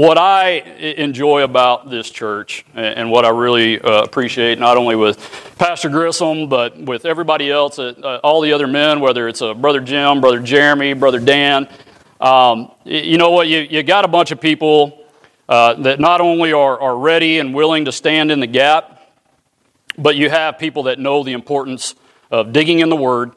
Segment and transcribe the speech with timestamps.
[0.00, 0.52] what I
[0.96, 5.18] enjoy about this church and what I really uh, appreciate, not only with
[5.58, 9.80] Pastor Grissom, but with everybody else, uh, all the other men, whether it's uh, Brother
[9.82, 11.68] Jim, Brother Jeremy, Brother Dan,
[12.18, 13.48] um, you know what?
[13.48, 15.04] You, you got a bunch of people
[15.50, 19.02] uh, that not only are, are ready and willing to stand in the gap,
[19.98, 21.94] but you have people that know the importance
[22.30, 23.32] of digging in the Word,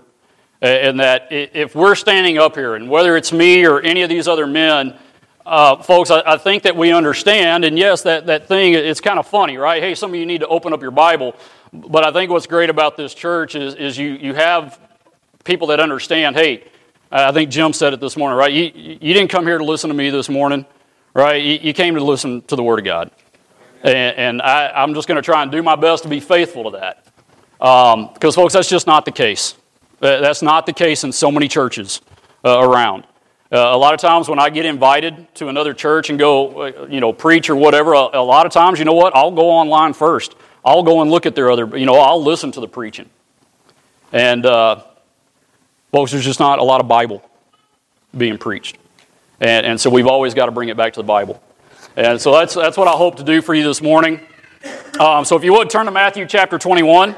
[0.62, 4.30] and that if we're standing up here, and whether it's me or any of these
[4.30, 4.98] other men,
[5.46, 9.20] uh, folks, I, I, think that we understand, and yes, that, that thing, it's kind
[9.20, 9.84] of funny, right?
[9.84, 11.36] Hey, some of you need to open up your Bible.
[11.74, 14.80] But I think what's great about this church is, is you, you have
[15.44, 16.64] people that understand, hey,
[17.12, 18.52] I think Jim said it this morning, right?
[18.52, 20.66] You, you didn't come here to listen to me this morning,
[21.14, 21.42] right?
[21.42, 23.12] You, you came to listen to the Word of God.
[23.84, 26.72] And, and I, am just going to try and do my best to be faithful
[26.72, 27.06] to that.
[27.58, 29.56] Because, um, folks, that's just not the case.
[30.00, 32.02] That's not the case in so many churches
[32.46, 33.06] uh, around.
[33.54, 36.88] Uh, a lot of times when I get invited to another church and go, uh,
[36.90, 39.16] you know, preach or whatever, a, a, lot of times, you know what?
[39.16, 40.34] I'll go online first.
[40.66, 43.12] I'll go and look at their other, you know, I'll listen to the preaching.
[44.12, 44.82] And, uh,
[45.92, 47.24] folks, there's just not a lot of Bible
[48.18, 48.80] being preached.
[49.40, 51.40] And, and so we've always got to bring it back to the Bible.
[51.96, 54.20] And so that's, that's what I hope to do for you this morning.
[55.00, 57.16] Um, so if you would, turn to Matthew chapter 21.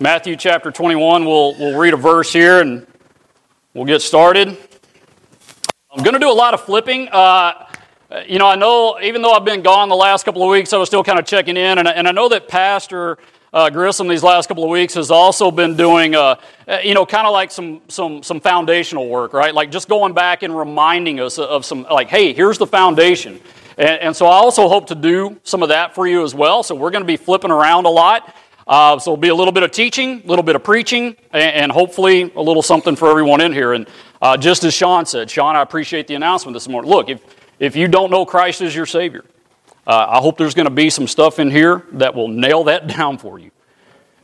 [0.00, 2.86] Matthew chapter 21, we'll, we'll read a verse here and
[3.72, 4.48] We'll get started.
[5.92, 7.06] I'm going to do a lot of flipping.
[7.06, 7.68] Uh,
[8.26, 10.76] you know, I know even though I've been gone the last couple of weeks, I
[10.76, 13.18] was still kind of checking in, and, and I know that Pastor
[13.52, 16.34] uh, Grissom these last couple of weeks has also been doing, uh,
[16.82, 19.54] you know, kind of like some some some foundational work, right?
[19.54, 23.40] Like just going back and reminding us of some, like, hey, here's the foundation.
[23.78, 26.64] And, and so I also hope to do some of that for you as well.
[26.64, 28.34] So we're going to be flipping around a lot.
[28.70, 31.42] Uh, so it'll be a little bit of teaching, a little bit of preaching, and,
[31.42, 33.72] and hopefully a little something for everyone in here.
[33.72, 33.88] And
[34.22, 36.88] uh, just as Sean said, Sean, I appreciate the announcement this morning.
[36.88, 37.20] Look, if,
[37.58, 39.24] if you don't know Christ as your Savior,
[39.88, 42.86] uh, I hope there's going to be some stuff in here that will nail that
[42.96, 43.50] down for you.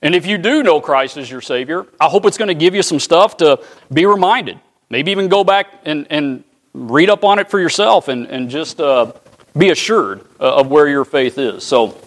[0.01, 2.73] And if you do know Christ as your Savior, I hope it's going to give
[2.73, 3.61] you some stuff to
[3.93, 4.61] be reminded.
[4.91, 8.81] Maybe even go back and, and read up on it for yourself and, and just
[8.81, 9.13] uh,
[9.59, 11.65] be assured uh, of where your faith is.
[11.65, 11.99] So,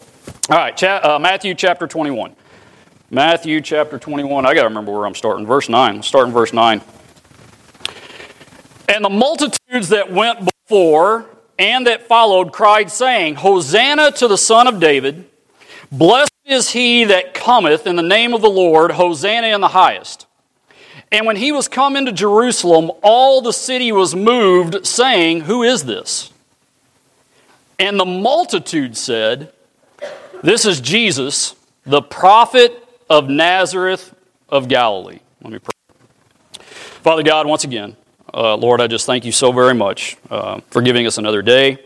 [0.50, 2.36] all right, cha- uh, Matthew chapter 21.
[3.12, 4.46] Matthew chapter 21.
[4.46, 5.46] I got to remember where I'm starting.
[5.46, 6.04] Verse 9.
[6.04, 6.82] Starting verse 9.
[8.88, 11.26] And the multitudes that went before
[11.58, 15.30] and that followed cried, saying, Hosanna to the Son of David.
[15.92, 18.92] Blessed is he that cometh in the name of the Lord.
[18.92, 20.26] Hosanna in the highest.
[21.12, 25.86] And when he was come into Jerusalem, all the city was moved, saying, Who is
[25.86, 26.32] this?
[27.80, 29.52] And the multitude said,
[30.42, 31.56] this is Jesus,
[31.86, 34.14] the prophet of Nazareth
[34.48, 35.20] of Galilee.
[35.42, 36.64] Let me pray.
[37.02, 37.96] Father God, once again,
[38.34, 41.80] uh, Lord, I just thank you so very much uh, for giving us another day.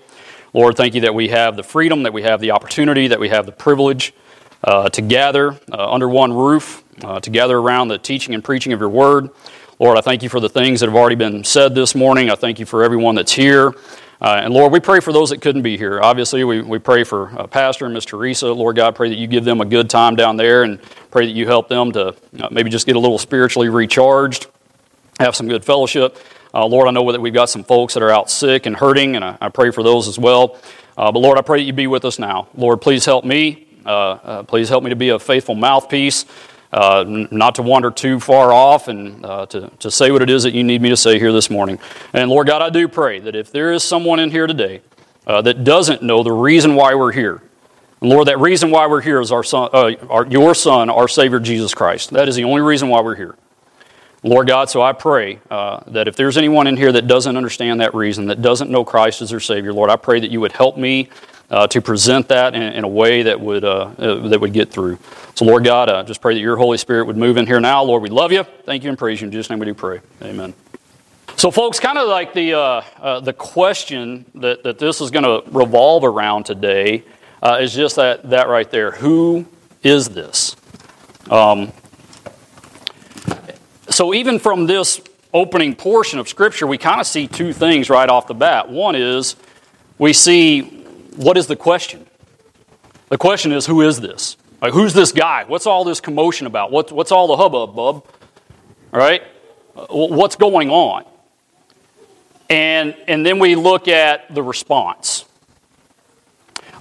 [0.53, 3.29] Lord, thank you that we have the freedom, that we have the opportunity, that we
[3.29, 4.13] have the privilege
[4.63, 8.71] uh, to gather uh, under one roof, uh, to gather around the teaching and preaching
[8.71, 9.29] of your word.
[9.79, 12.29] Lord, I thank you for the things that have already been said this morning.
[12.29, 13.73] I thank you for everyone that's here.
[14.21, 16.01] Uh, and Lord, we pray for those that couldn't be here.
[16.01, 18.51] Obviously, we, we pray for uh, Pastor and Miss Teresa.
[18.53, 20.81] Lord God, pray that you give them a good time down there and
[21.11, 24.47] pray that you help them to uh, maybe just get a little spiritually recharged,
[25.19, 26.17] have some good fellowship.
[26.53, 29.15] Uh, Lord, I know that we've got some folks that are out sick and hurting,
[29.15, 30.57] and I, I pray for those as well.
[30.97, 32.47] Uh, but Lord, I pray that you be with us now.
[32.55, 33.67] Lord, please help me.
[33.85, 36.25] Uh, please help me to be a faithful mouthpiece
[36.73, 40.41] uh, not to wander too far off and uh, to, to say what it is
[40.43, 41.77] that you need me to say here this morning.
[42.13, 44.81] And Lord God, I do pray that if there is someone in here today
[45.27, 47.43] uh, that doesn't know the reason why we're here,
[48.01, 51.07] and Lord, that reason why we're here is our son, uh, our, your Son, our
[51.07, 52.09] Savior Jesus Christ.
[52.09, 53.35] That is the only reason why we're here.
[54.23, 57.81] Lord God, so I pray uh, that if there's anyone in here that doesn't understand
[57.81, 60.53] that reason, that doesn't know Christ as their Savior, Lord, I pray that you would
[60.53, 61.09] help me
[61.49, 64.71] uh, to present that in, in, a way that would, uh, uh, that would get
[64.71, 64.97] through.
[65.35, 67.83] So, Lord God, I just pray that your Holy Spirit would move in here now.
[67.83, 68.43] Lord, we love you.
[68.65, 69.27] Thank you and praise you.
[69.27, 70.01] In Jesus' name we do pray.
[70.21, 70.53] Amen.
[71.35, 75.23] So, folks, kind of like the, uh, uh, the question that, that this is going
[75.23, 77.03] to revolve around today
[77.59, 78.91] is just that, that right there.
[78.91, 79.45] Who
[79.83, 80.55] is this?
[81.29, 81.71] Um,
[83.89, 85.01] so, even from this
[85.33, 88.69] opening portion of Scripture, we kind of see two things right off the bat.
[88.69, 89.35] One is
[89.97, 90.82] we see
[91.15, 92.05] what is the question?
[93.09, 94.37] The question is, who is this?
[94.61, 95.43] Like, who's this guy?
[95.45, 96.71] What's all this commotion about?
[96.71, 98.05] What, what's all the hubbub, bub?
[98.93, 99.21] All right?
[99.75, 101.05] Uh, what's going on?
[102.49, 105.25] And, and then we look at the response.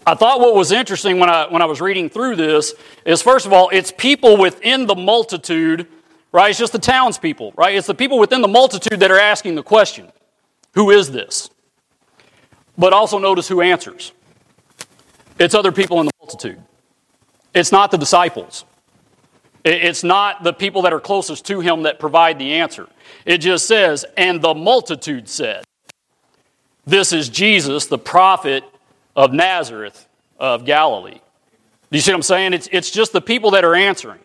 [0.06, 2.74] I thought what was interesting when I, when I was reading through this
[3.04, 5.86] is, first of all, it's people within the multitude,
[6.32, 6.50] right?
[6.50, 7.74] It's just the townspeople, right?
[7.74, 10.10] It's the people within the multitude that are asking the question
[10.74, 11.50] Who is this?
[12.76, 14.12] But also notice who answers.
[15.38, 16.60] It's other people in the multitude.
[17.54, 18.64] It's not the disciples.
[19.64, 22.88] It's not the people that are closest to him that provide the answer.
[23.24, 25.64] It just says, and the multitude said,
[26.84, 28.64] This is Jesus, the prophet
[29.14, 30.08] of Nazareth
[30.38, 31.20] of Galilee.
[31.90, 32.54] Do you see what I'm saying?
[32.54, 34.18] It's, it's just the people that are answering.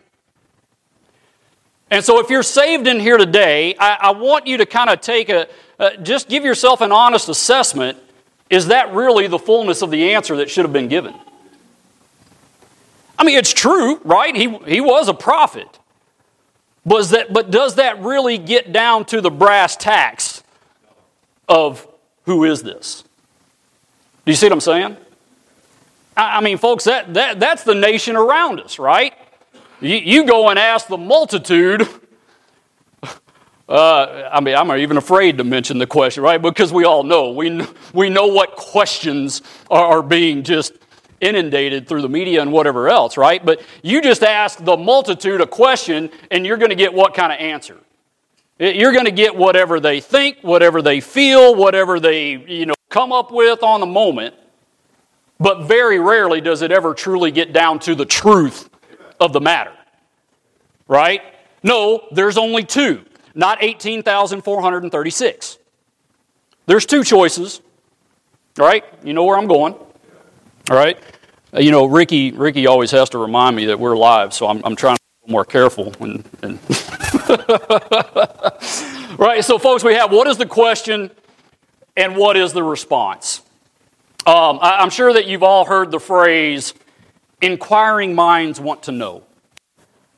[1.90, 5.00] And so, if you're saved in here today, I, I want you to kind of
[5.00, 7.96] take a, uh, just give yourself an honest assessment.
[8.50, 11.14] Is that really the fullness of the answer that should have been given?
[13.18, 14.34] I mean, it's true, right?
[14.34, 15.78] He, he was a prophet.
[16.84, 20.42] Was that, but does that really get down to the brass tacks
[21.48, 21.86] of
[22.24, 23.02] who is this?
[24.24, 24.96] Do you see what I'm saying?
[26.16, 29.12] I, I mean, folks, that, that, that's the nation around us, right?
[29.80, 31.86] You, you go and ask the multitude.
[33.68, 36.40] Uh, I mean, I'm even afraid to mention the question, right?
[36.40, 37.32] Because we all know.
[37.32, 40.72] We, we know what questions are, are being just
[41.20, 43.44] inundated through the media and whatever else, right?
[43.44, 47.32] But you just ask the multitude a question and you're going to get what kind
[47.32, 47.76] of answer?
[48.58, 53.12] You're going to get whatever they think, whatever they feel, whatever they, you know, come
[53.12, 54.34] up with on the moment.
[55.38, 58.68] But very rarely does it ever truly get down to the truth
[59.20, 59.72] of the matter.
[60.88, 61.22] Right?
[61.62, 65.58] No, there's only two, not 18,436.
[66.66, 67.60] There's two choices.
[68.58, 68.84] Right?
[69.04, 69.74] You know where I'm going.
[69.74, 70.98] All right?
[71.54, 74.60] Uh, you know, Ricky, Ricky always has to remind me that we're live, so I'm,
[74.64, 75.94] I'm trying to be more careful.
[76.00, 76.58] And, and
[79.18, 81.10] right, so folks, we have what is the question
[81.96, 83.40] and what is the response?
[84.26, 86.74] Um, I, I'm sure that you've all heard the phrase,
[87.40, 89.22] inquiring minds want to know.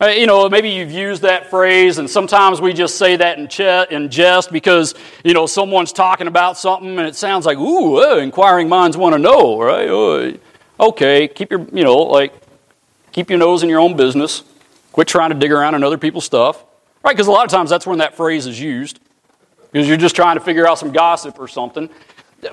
[0.03, 3.47] Uh, you know, maybe you've used that phrase, and sometimes we just say that in,
[3.47, 4.95] ch- in jest because,
[5.25, 9.13] you know, someone's talking about something and it sounds like, ooh, uh, inquiring minds want
[9.15, 9.91] to know, right?
[9.91, 10.39] Uh,
[10.89, 12.33] okay, keep your, you know, like,
[13.13, 14.43] keep your nose in your own business.
[14.93, 16.65] Quit trying to dig around in other people's stuff,
[17.05, 17.15] right?
[17.15, 19.01] Because a lot of times that's when that phrase is used
[19.71, 21.91] because you're just trying to figure out some gossip or something.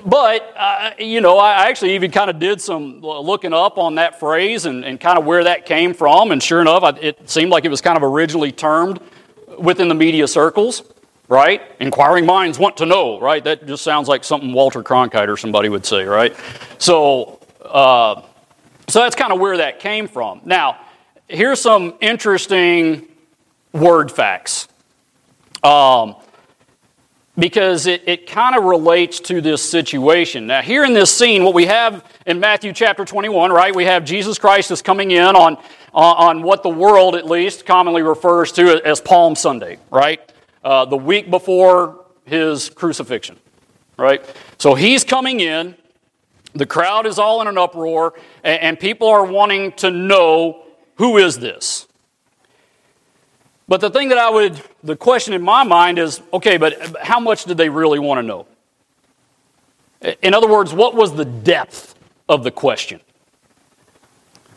[0.04, 4.20] But, uh, you know, I actually even kind of did some looking up on that
[4.20, 6.30] phrase and, and kind of where that came from.
[6.30, 9.00] And sure enough, it seemed like it was kind of originally termed
[9.58, 10.82] within the media circles,
[11.28, 11.62] right?
[11.80, 13.42] Inquiring minds want to know, right?
[13.42, 16.36] That just sounds like something Walter Cronkite or somebody would say, right?
[16.76, 18.22] So, uh,
[18.88, 20.42] so that's kind of where that came from.
[20.44, 20.80] Now,
[21.28, 23.08] here's some interesting
[23.72, 24.68] word facts.
[25.62, 26.16] Um,
[27.38, 30.46] because it, it kind of relates to this situation.
[30.46, 34.04] Now, here in this scene, what we have in Matthew chapter 21, right, we have
[34.04, 35.56] Jesus Christ is coming in on,
[35.94, 40.20] on, what the world at least commonly refers to as Palm Sunday, right?
[40.64, 43.38] Uh, the week before his crucifixion,
[43.96, 44.24] right?
[44.58, 45.76] So he's coming in,
[46.54, 50.64] the crowd is all in an uproar, and, and people are wanting to know
[50.96, 51.87] who is this?
[53.68, 57.20] But the thing that I would, the question in my mind is okay, but how
[57.20, 58.46] much did they really want to know?
[60.22, 61.94] In other words, what was the depth
[62.28, 63.00] of the question?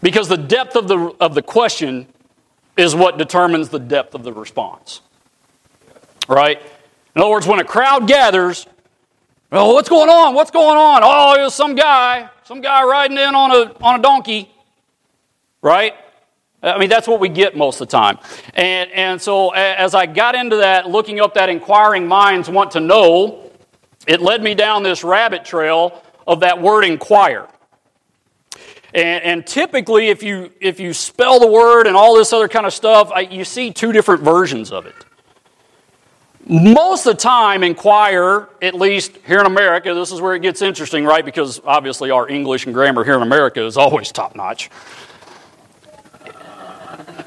[0.01, 2.07] Because the depth of the, of the question
[2.77, 5.01] is what determines the depth of the response.
[6.29, 6.61] Right?
[7.15, 8.65] In other words, when a crowd gathers,
[9.51, 10.33] well, what's going on?
[10.33, 11.01] What's going on?
[11.03, 14.49] Oh, there's some guy, some guy riding in on a, on a donkey.
[15.61, 15.93] Right?
[16.63, 18.19] I mean, that's what we get most of the time.
[18.53, 22.79] And, and so as I got into that, looking up that inquiring minds want to
[22.79, 23.51] know,
[24.07, 27.47] it led me down this rabbit trail of that word inquire.
[28.93, 32.65] And, and typically, if you, if you spell the word and all this other kind
[32.65, 34.95] of stuff, I, you see two different versions of it.
[36.45, 40.61] Most of the time, inquire, at least here in America, this is where it gets
[40.61, 41.23] interesting, right?
[41.23, 44.69] Because obviously our English and grammar here in America is always top notch.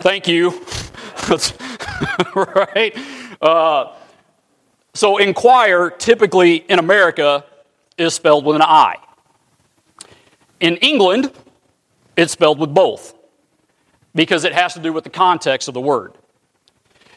[0.00, 0.64] Thank you.
[2.34, 2.96] right?
[3.40, 3.92] Uh,
[4.94, 7.44] so, inquire typically in America
[7.98, 8.96] is spelled with an I.
[10.60, 11.32] In England,
[12.16, 13.14] it's spelled with both
[14.14, 16.14] because it has to do with the context of the word.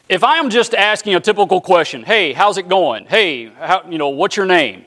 [0.08, 3.04] If I am just asking a typical question, hey, how's it going?
[3.06, 4.86] Hey, how, you know, what's your name?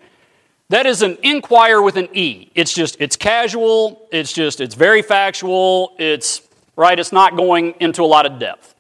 [0.70, 2.50] That is an inquire with an E.
[2.56, 6.42] It's just, it's casual, it's just, it's very factual, it's
[6.76, 6.98] right?
[6.98, 8.76] It's not going into a lot of depth.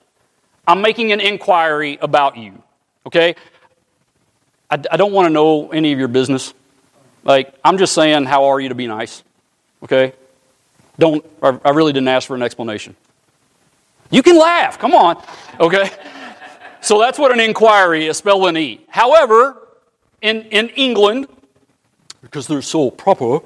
[0.68, 2.62] I'm making an inquiry about you,
[3.06, 3.36] okay?
[4.70, 6.54] I, I don't want to know any of your business.
[7.24, 9.24] Like, I'm just saying, how are you to be nice,
[9.84, 10.14] okay?
[10.98, 12.96] Don't, I, I really didn't ask for an explanation.
[14.10, 15.24] You can laugh, come on,
[15.60, 15.90] okay?
[16.84, 18.84] So that's what an inquiry is spelled an E.
[18.90, 19.68] However,
[20.20, 21.28] in, in England,
[22.22, 23.40] because they're so proper.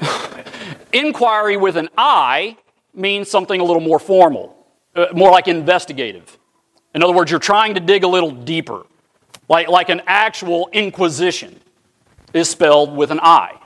[0.92, 2.56] Inquiry with an I
[2.96, 4.56] means something a little more formal,
[4.94, 6.38] uh, more like investigative.
[6.94, 8.86] In other words, you're trying to dig a little deeper,
[9.48, 11.60] like, like an actual inquisition
[12.32, 13.58] is spelled with an I.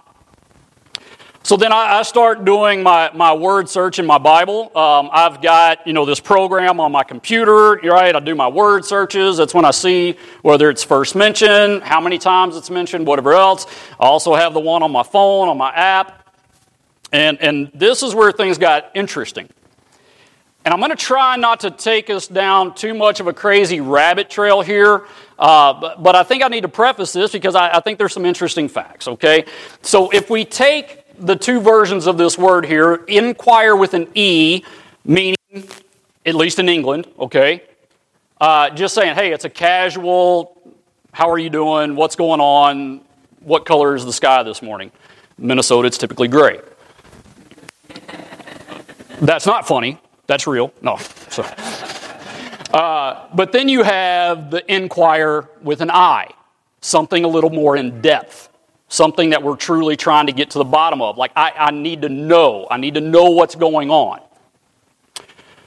[1.43, 4.77] So then I, I, start doing my, my word search in my Bible.
[4.77, 8.15] Um, I've got, you know, this program on my computer, right?
[8.15, 9.39] I do my word searches.
[9.39, 13.67] That's when I see whether it's first mentioned, how many times it's mentioned, whatever else.
[13.99, 16.20] I also have the one on my phone, on my app.
[17.13, 19.49] And, and this is where things got interesting.
[20.65, 23.81] And I'm going to try not to take us down too much of a crazy
[23.81, 25.07] rabbit trail here,
[25.39, 28.13] uh, but, but, I think I need to preface this because I, I think there's
[28.13, 29.47] some interesting facts, okay?
[29.81, 34.63] So if we take the two versions of this word here inquire with an E,
[35.03, 35.37] meaning,
[36.27, 37.63] at least in England, okay?
[38.39, 40.61] Uh, just saying, hey, it's a casual,
[41.13, 41.97] how are you doing?
[41.97, 43.01] What's going on?
[43.41, 44.93] What color is the sky this morning?
[45.39, 46.61] Minnesota, it's typically gray.
[49.21, 49.99] That's not funny.
[50.27, 50.73] That's real.
[50.83, 50.97] No.
[51.29, 51.43] So.
[52.73, 56.29] Uh, but then you have the inquire with an I,
[56.81, 58.51] something a little more in depth
[58.91, 61.17] something that we're truly trying to get to the bottom of.
[61.17, 62.67] Like, I, I need to know.
[62.71, 64.21] I need to know what's going on.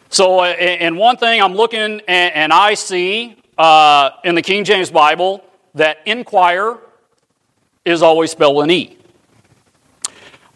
[0.10, 4.64] So, uh, and one thing I'm looking and, and I see uh, in the King
[4.64, 5.44] James Bible
[5.74, 6.78] that inquire
[7.86, 8.98] is always spelled an E.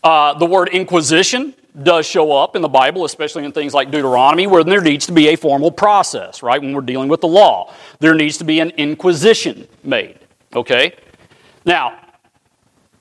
[0.04, 4.48] Uh, the word inquisition does show up in the Bible, especially in things like Deuteronomy,
[4.48, 6.62] where there needs to be a formal process, right?
[6.62, 10.20] When we're dealing with the law, there needs to be an inquisition made,
[10.56, 10.96] okay?
[11.66, 12.00] Now,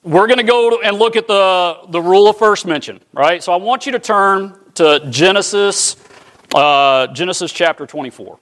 [0.03, 3.43] we're going to go and look at the, the rule of first mention, right?
[3.43, 5.97] So I want you to turn to Genesis,
[6.55, 8.39] uh, Genesis chapter 24.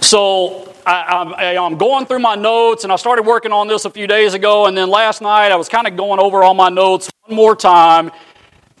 [0.00, 4.06] So I, am going through my notes, and I started working on this a few
[4.06, 7.10] days ago, and then last night I was kind of going over all my notes
[7.26, 8.10] one more time,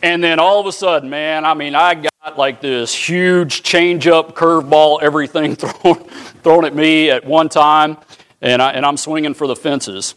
[0.02, 4.06] and then all of a sudden, man, I mean, I got like this huge change
[4.06, 6.04] up, curveball, everything thrown,
[6.42, 7.96] thrown at me at one time,
[8.40, 10.14] and, I, and I'm swinging for the fences.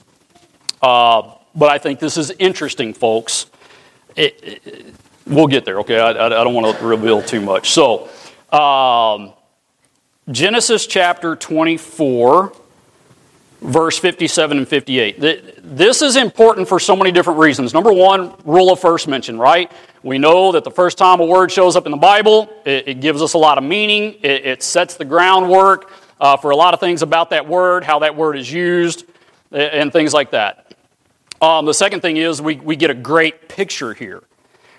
[0.82, 3.46] Uh, but I think this is interesting, folks.
[4.16, 4.96] It, it,
[5.28, 6.00] we'll get there, okay?
[6.00, 7.72] I, I, I don't want to reveal too much.
[7.72, 8.10] So,
[8.52, 9.34] um,
[10.32, 12.52] Genesis chapter 24
[13.62, 15.20] verse 57 and 58.
[15.64, 17.74] This is important for so many different reasons.
[17.74, 19.72] Number one, rule of first mention, right?
[20.04, 23.02] We know that the first time a word shows up in the Bible, it, it
[23.02, 26.74] gives us a lot of meaning, it, it sets the groundwork uh, for a lot
[26.74, 29.06] of things about that word, how that word is used,
[29.52, 30.74] and things like that.
[31.42, 34.24] Um, the second thing is we, we get a great picture here.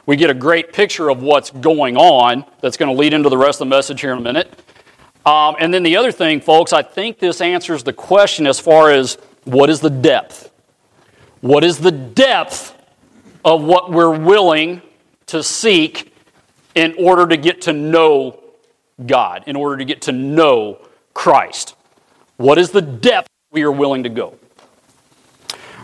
[0.07, 3.39] We get a great picture of what's going on that's going to lead into the
[3.39, 4.61] rest of the message here in a minute.
[5.27, 8.93] Um, and then the other thing, folks, I think this answers the question as far
[8.93, 10.53] as what is the depth?
[11.41, 12.73] What is the depth
[13.45, 14.83] of what we're willing
[15.27, 16.15] to seek
[16.77, 18.41] in order to get to know
[19.05, 20.79] God, in order to get to know
[21.13, 21.75] Christ?
[22.37, 24.39] What is the depth we are willing to go?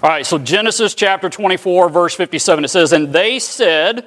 [0.03, 4.07] All right, so Genesis chapter 24, verse 57, it says, And they said,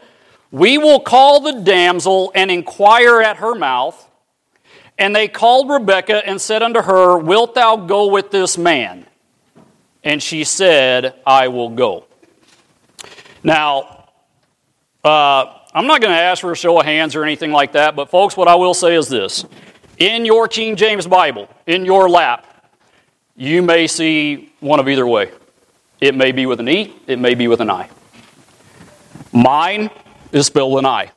[0.52, 4.02] We will call the damsel and inquire at her mouth.
[4.98, 9.06] And they called Rebekah and said unto her, Wilt thou go with this man?
[10.04, 12.06] And she said, I will go.
[13.44, 14.08] Now,
[15.04, 17.96] uh, I'm not going to ask for a show of hands or anything like that,
[17.96, 19.46] but folks, what I will say is this.
[19.98, 22.72] In your King James Bible, in your lap,
[23.36, 25.32] you may see one of either way.
[26.00, 27.90] It may be with an E, it may be with an I.
[29.34, 29.90] Mine
[30.32, 31.12] is spelled an I.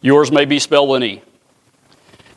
[0.00, 1.22] Yours may be spelled an E.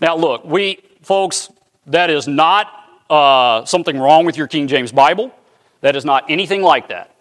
[0.03, 1.49] Now, look, we, folks,
[1.85, 2.67] that is not
[3.09, 5.33] uh, something wrong with your King James Bible.
[5.79, 7.15] That is not anything like that.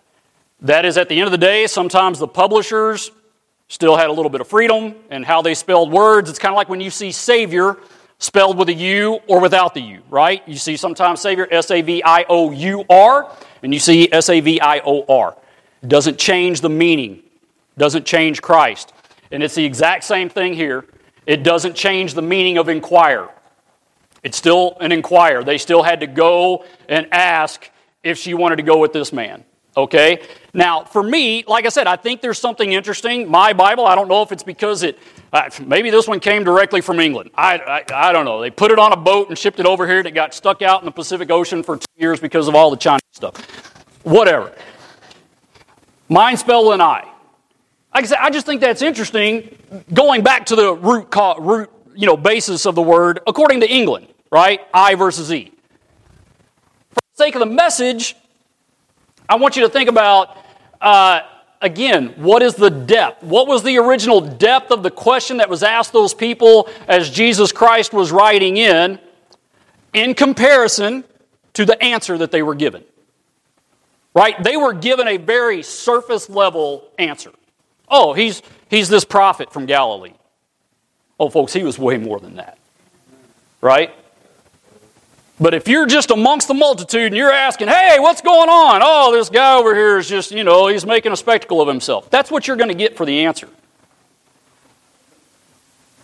[0.63, 3.13] That is, at the end of the day, sometimes the publishers
[3.69, 6.29] still had a little bit of freedom in how they spelled words.
[6.29, 7.77] It's kind of like when you see Savior
[8.19, 10.43] spelled with a U or without the U, right?
[10.49, 13.31] You see sometimes Savior, S A V I O U R,
[13.63, 15.37] and you see S A V I O R.
[15.87, 17.23] Doesn't change the meaning,
[17.79, 18.93] doesn't change Christ.
[19.31, 20.85] And it's the exact same thing here.
[21.27, 23.29] It doesn't change the meaning of inquire.
[24.23, 25.43] It's still an inquire.
[25.43, 27.71] They still had to go and ask
[28.03, 29.45] if she wanted to go with this man.
[29.77, 30.23] Okay?
[30.53, 33.31] Now, for me, like I said, I think there's something interesting.
[33.31, 34.99] My Bible, I don't know if it's because it,
[35.33, 37.31] uh, maybe this one came directly from England.
[37.35, 38.41] I, I, I, don't know.
[38.41, 40.61] They put it on a boat and shipped it over here and it got stuck
[40.61, 43.37] out in the Pacific Ocean for two years because of all the Chinese stuff.
[44.03, 44.53] Whatever.
[46.09, 47.12] Mine spelled an I.
[47.95, 49.57] Like I said, I just think that's interesting
[49.93, 54.09] going back to the root, root you know, basis of the word according to England.
[54.33, 54.61] right?
[54.73, 55.53] I versus E.
[56.91, 58.17] For the sake of the message,
[59.29, 60.37] I want you to think about,
[60.81, 61.21] uh,
[61.61, 63.23] again, what is the depth?
[63.23, 67.53] What was the original depth of the question that was asked those people as Jesus
[67.53, 68.99] Christ was writing in,
[69.93, 71.05] in comparison
[71.53, 72.83] to the answer that they were given?
[74.15, 74.43] Right?
[74.43, 77.33] They were given a very surface level answer.
[77.89, 80.15] Oh, he's, he's this prophet from Galilee.
[81.21, 82.59] Oh, folks, he was way more than that.
[83.61, 83.95] Right?
[85.39, 88.81] But if you're just amongst the multitude and you're asking, hey, what's going on?
[88.85, 92.11] Oh, this guy over here is just, you know, he's making a spectacle of himself.
[92.11, 93.49] That's what you're going to get for the answer.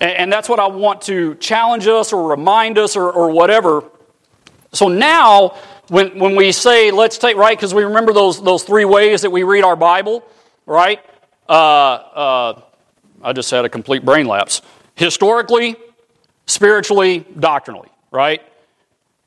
[0.00, 3.82] And, that's what I want to challenge us or remind us or, or whatever.
[4.72, 5.56] So now,
[5.88, 9.30] when, when we say, let's take, right, because we remember those, those three ways that
[9.30, 10.24] we read our Bible,
[10.66, 11.00] right?
[11.48, 12.60] Uh, uh,
[13.22, 14.62] I just had a complete brain lapse.
[14.94, 15.76] Historically,
[16.46, 18.42] spiritually, doctrinally, right?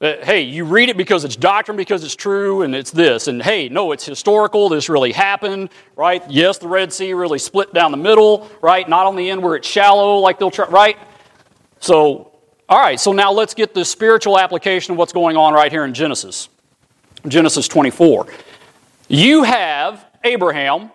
[0.01, 3.27] Uh, hey, you read it because it's doctrine, because it's true, and it's this.
[3.27, 4.67] And hey, no, it's historical.
[4.69, 6.23] This really happened, right?
[6.29, 8.87] Yes, the Red Sea really split down the middle, right?
[8.89, 10.97] Not on the end where it's shallow, like they'll try, right?
[11.79, 12.31] So,
[12.67, 15.85] all right, so now let's get the spiritual application of what's going on right here
[15.85, 16.49] in Genesis.
[17.27, 18.27] Genesis 24.
[19.07, 20.89] You have Abraham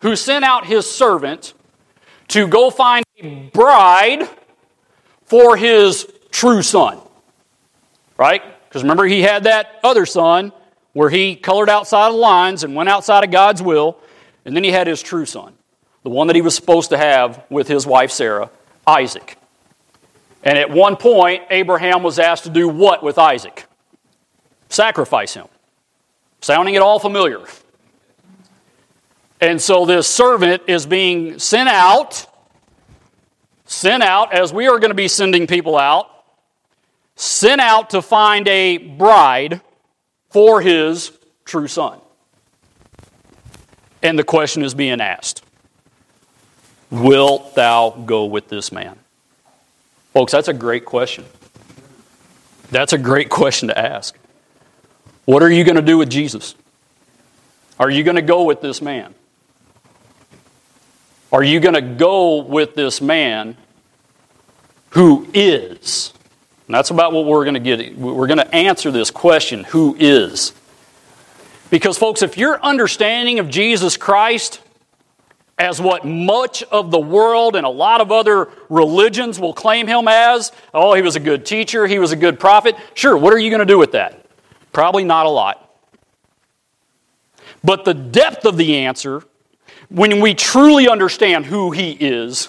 [0.00, 1.54] who sent out his servant
[2.28, 4.28] to go find a bride
[5.24, 7.00] for his true son
[8.20, 8.42] right?
[8.68, 10.52] Because remember, he had that other son
[10.92, 13.98] where he colored outside of the lines and went outside of God's will.
[14.44, 15.54] And then he had his true son,
[16.02, 18.50] the one that he was supposed to have with his wife Sarah,
[18.86, 19.38] Isaac.
[20.44, 23.64] And at one point, Abraham was asked to do what with Isaac?
[24.68, 25.46] Sacrifice him.
[26.42, 27.40] Sounding at all familiar.
[29.40, 32.26] And so this servant is being sent out,
[33.64, 36.10] sent out as we are going to be sending people out
[37.20, 39.60] sent out to find a bride
[40.30, 41.12] for his
[41.44, 42.00] true son.
[44.02, 45.42] And the question is being asked
[46.90, 48.98] Wilt thou go with this man?
[50.14, 51.26] Folks, that's a great question.
[52.70, 54.16] That's a great question to ask.
[55.26, 56.54] What are you going to do with Jesus?
[57.78, 59.14] Are you going to go with this man?
[61.32, 63.56] Are you going to go with this man
[64.90, 66.12] who is
[66.70, 67.98] and that's about what we're going to get.
[67.98, 70.52] We're going to answer this question who is?
[71.68, 74.60] Because, folks, if your understanding of Jesus Christ
[75.58, 80.06] as what much of the world and a lot of other religions will claim him
[80.06, 83.38] as, oh, he was a good teacher, he was a good prophet, sure, what are
[83.40, 84.24] you going to do with that?
[84.72, 85.74] Probably not a lot.
[87.64, 89.24] But the depth of the answer,
[89.90, 92.48] when we truly understand who he is,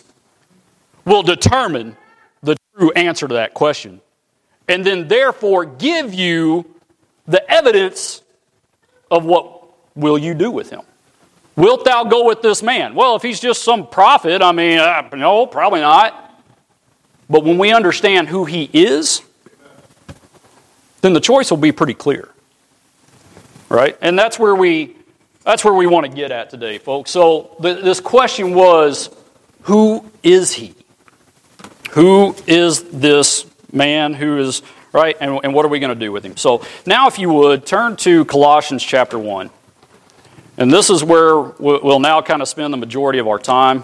[1.06, 1.97] will determine
[2.43, 3.99] the true answer to that question
[4.67, 6.65] and then therefore give you
[7.27, 8.21] the evidence
[9.10, 9.63] of what
[9.95, 10.82] will you do with him.
[11.58, 12.95] Wilt thou go with this man?
[12.95, 16.41] Well, if he's just some prophet, I mean, uh, no, probably not.
[17.30, 19.21] But when we understand who he is,
[21.01, 22.30] then the choice will be pretty clear.
[23.67, 23.97] Right?
[24.01, 24.95] And that's where we
[25.43, 27.12] that's where we want to get at today, folks.
[27.12, 29.10] So this question was
[29.63, 30.75] who is he?
[31.91, 34.62] Who is this man who is,
[34.93, 35.15] right?
[35.19, 36.38] And, and what are we going to do with him?
[36.38, 39.49] So now, if you would, turn to Colossians chapter 1.
[40.58, 43.84] And this is where we'll now kind of spend the majority of our time.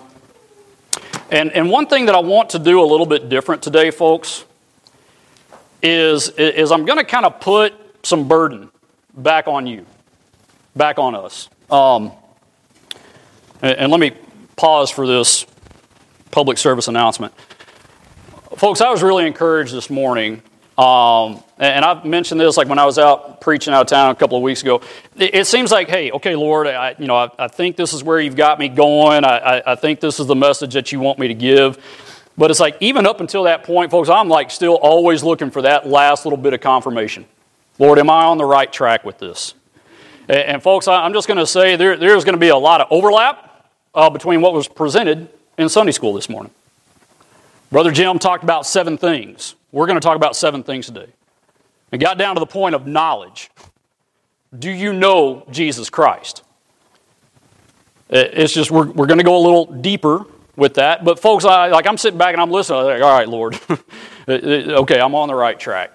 [1.29, 4.45] And, and one thing that I want to do a little bit different today, folks,
[5.81, 8.69] is, is I'm going to kind of put some burden
[9.15, 9.85] back on you,
[10.77, 11.49] back on us.
[11.69, 12.11] Um,
[13.61, 14.11] and, and let me
[14.55, 15.45] pause for this
[16.31, 17.33] public service announcement.
[18.55, 20.41] Folks, I was really encouraged this morning.
[20.77, 24.15] Um, and I've mentioned this like when I was out preaching out of town a
[24.15, 24.81] couple of weeks ago.
[25.15, 28.03] It, it seems like, hey, okay, Lord, I, you know, I, I, think this is
[28.03, 29.25] where you've got me going.
[29.25, 31.83] I, I, think this is the message that you want me to give.
[32.37, 35.63] But it's like, even up until that point, folks, I'm like still always looking for
[35.63, 37.25] that last little bit of confirmation.
[37.79, 39.55] Lord, am I on the right track with this?
[40.27, 42.57] And, and folks, I, am just going to say there, there's going to be a
[42.57, 46.51] lot of overlap uh, between what was presented in Sunday school this morning.
[47.71, 49.55] Brother Jim talked about seven things.
[49.71, 51.07] We're going to talk about seven things today.
[51.91, 53.49] It got down to the point of knowledge.
[54.57, 56.43] Do you know Jesus Christ?
[58.09, 61.03] It's just, we're, we're going to go a little deeper with that.
[61.03, 62.79] But, folks, I, like I'm sitting back and I'm listening.
[62.79, 63.59] I'm like, all right, Lord.
[64.29, 65.91] okay, I'm on the right track.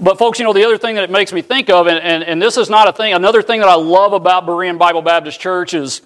[0.00, 2.24] But, folks, you know, the other thing that it makes me think of, and, and,
[2.24, 5.40] and this is not a thing, another thing that I love about Berean Bible Baptist
[5.40, 6.00] Church is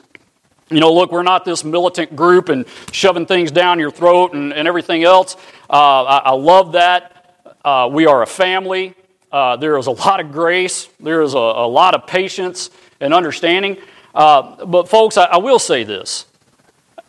[0.71, 4.53] you know, look, we're not this militant group and shoving things down your throat and,
[4.53, 5.37] and everything else.
[5.69, 7.37] Uh, I, I, love that.
[7.63, 8.95] Uh, we are a family.
[9.31, 10.89] Uh, there is a lot of grace.
[10.99, 13.77] There is a, a lot of patience and understanding.
[14.15, 16.27] Uh, but, folks, I, I will say this.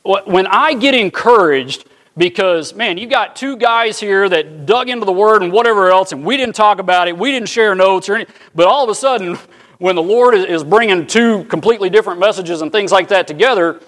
[0.04, 1.86] When I get encouraged
[2.18, 6.12] because, man, you got two guys here that dug into the Word and whatever else,
[6.12, 8.90] and we didn't talk about it, we didn't share notes or anything, but all of
[8.90, 9.38] a sudden,
[9.78, 13.82] when the Lord is bringing two completely different messages and things like that together,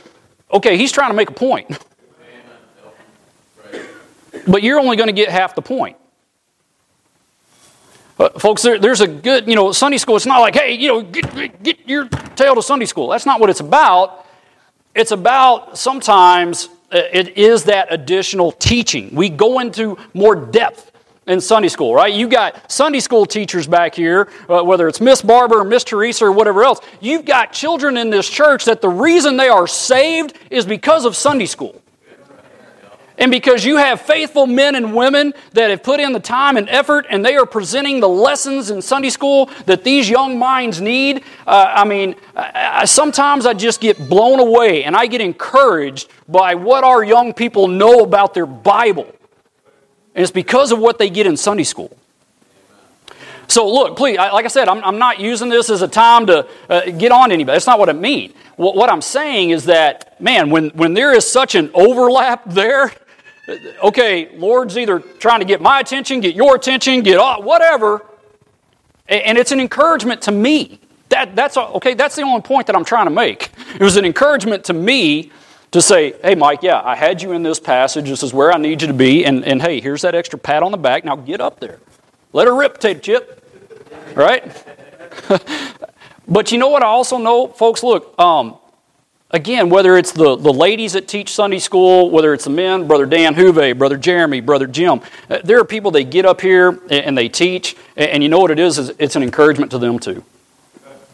[0.51, 1.77] okay, He's trying to make a point.
[4.47, 5.97] But you're only going to get half the point.
[8.17, 10.87] Uh, folks, there, there's a good, you know, Sunday school, it's not like, hey, you
[10.87, 13.09] know, get, get your tail to Sunday school.
[13.09, 14.25] That's not what it's about.
[14.95, 19.13] It's about sometimes it is that additional teaching.
[19.13, 20.91] We go into more depth
[21.27, 22.13] in Sunday school, right?
[22.13, 26.25] You got Sunday school teachers back here, uh, whether it's Miss Barber or Miss Teresa
[26.25, 26.79] or whatever else.
[27.01, 31.15] You've got children in this church that the reason they are saved is because of
[31.15, 31.81] Sunday school.
[33.19, 36.69] And because you have faithful men and women that have put in the time and
[36.69, 41.23] effort and they are presenting the lessons in Sunday school that these young minds need,
[41.47, 46.09] uh, I mean, I, I, sometimes I just get blown away and I get encouraged
[46.27, 49.11] by what our young people know about their Bible.
[50.13, 51.97] And it's because of what they get in Sunday school.
[53.47, 56.47] So, look, please, like I said, I'm, I'm not using this as a time to
[56.69, 57.55] uh, get on anybody.
[57.55, 58.33] That's not what I mean.
[58.57, 62.91] What, what I'm saying is that, man, when, when there is such an overlap there,
[63.83, 68.05] okay, Lord's either trying to get my attention, get your attention, get all, whatever,
[69.07, 70.79] and it's an encouragement to me.
[71.09, 71.93] That, that's okay.
[71.93, 73.51] That's the only point that I'm trying to make.
[73.75, 75.31] It was an encouragement to me
[75.71, 78.09] to say, "Hey, Mike, yeah, I had you in this passage.
[78.09, 80.63] This is where I need you to be, and, and hey, here's that extra pat
[80.63, 81.05] on the back.
[81.05, 81.79] Now get up there,
[82.33, 83.41] let her rip, tape chip,
[84.15, 84.63] right?"
[86.27, 86.83] but you know what?
[86.83, 87.83] I also know, folks.
[87.83, 88.57] Look, um,
[89.31, 93.05] Again, whether it's the, the ladies that teach Sunday school, whether it's the men, Brother
[93.05, 97.17] Dan Huve, Brother Jeremy, Brother Jim, uh, there are people they get up here and
[97.17, 98.77] they teach, and you know what it is?
[98.77, 100.23] is it's an encouragement to them too.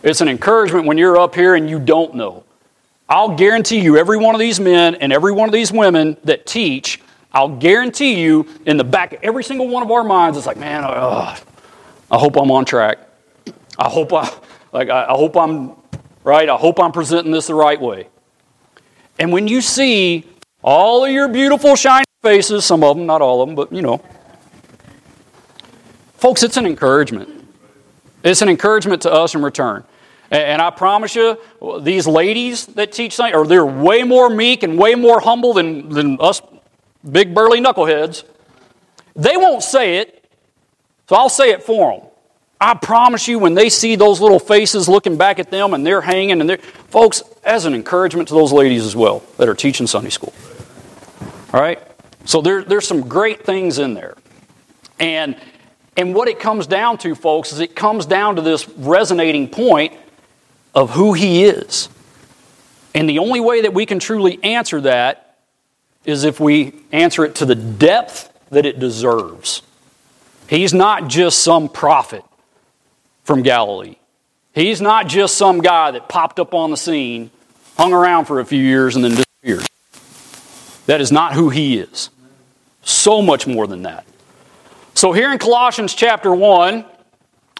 [0.03, 2.43] It's an encouragement when you're up here and you don't know.
[3.09, 6.45] I'll guarantee you, every one of these men and every one of these women that
[6.45, 10.45] teach, I'll guarantee you, in the back of every single one of our minds, it's
[10.45, 11.35] like, man, uh,
[12.11, 12.99] I hope I'm on track.
[13.79, 14.31] I hope I,
[14.71, 15.71] like, I, I hope I'm
[16.23, 16.47] right?
[16.49, 18.07] I hope I'm presenting this the right way.
[19.19, 20.25] And when you see
[20.63, 23.81] all of your beautiful, shiny faces, some of them, not all of them, but you
[23.81, 24.01] know,
[26.15, 27.29] folks, it's an encouragement.
[28.23, 29.83] It's an encouragement to us in return.
[30.31, 31.37] And I promise you,
[31.81, 35.89] these ladies that teach Sunday, or they're way more meek and way more humble than,
[35.89, 36.41] than us
[37.09, 38.23] big burly knuckleheads.
[39.15, 40.25] They won't say it,
[41.07, 42.09] so I'll say it for them.
[42.63, 45.99] I promise you, when they see those little faces looking back at them and they're
[45.99, 49.85] hanging and they're, folks, as an encouragement to those ladies as well that are teaching
[49.85, 50.33] Sunday school.
[51.51, 51.81] All right?
[52.23, 54.15] So there, there's some great things in there.
[54.97, 55.35] And,
[55.97, 59.93] and what it comes down to, folks, is it comes down to this resonating point
[60.73, 61.89] of who He is.
[62.95, 65.35] And the only way that we can truly answer that
[66.05, 69.63] is if we answer it to the depth that it deserves.
[70.47, 72.23] He's not just some prophet
[73.23, 73.95] from Galilee.
[74.53, 77.31] He's not just some guy that popped up on the scene,
[77.77, 79.67] hung around for a few years, and then disappeared.
[80.85, 82.09] That is not who he is.
[82.83, 84.05] So much more than that.
[84.95, 86.85] So, here in Colossians chapter 1,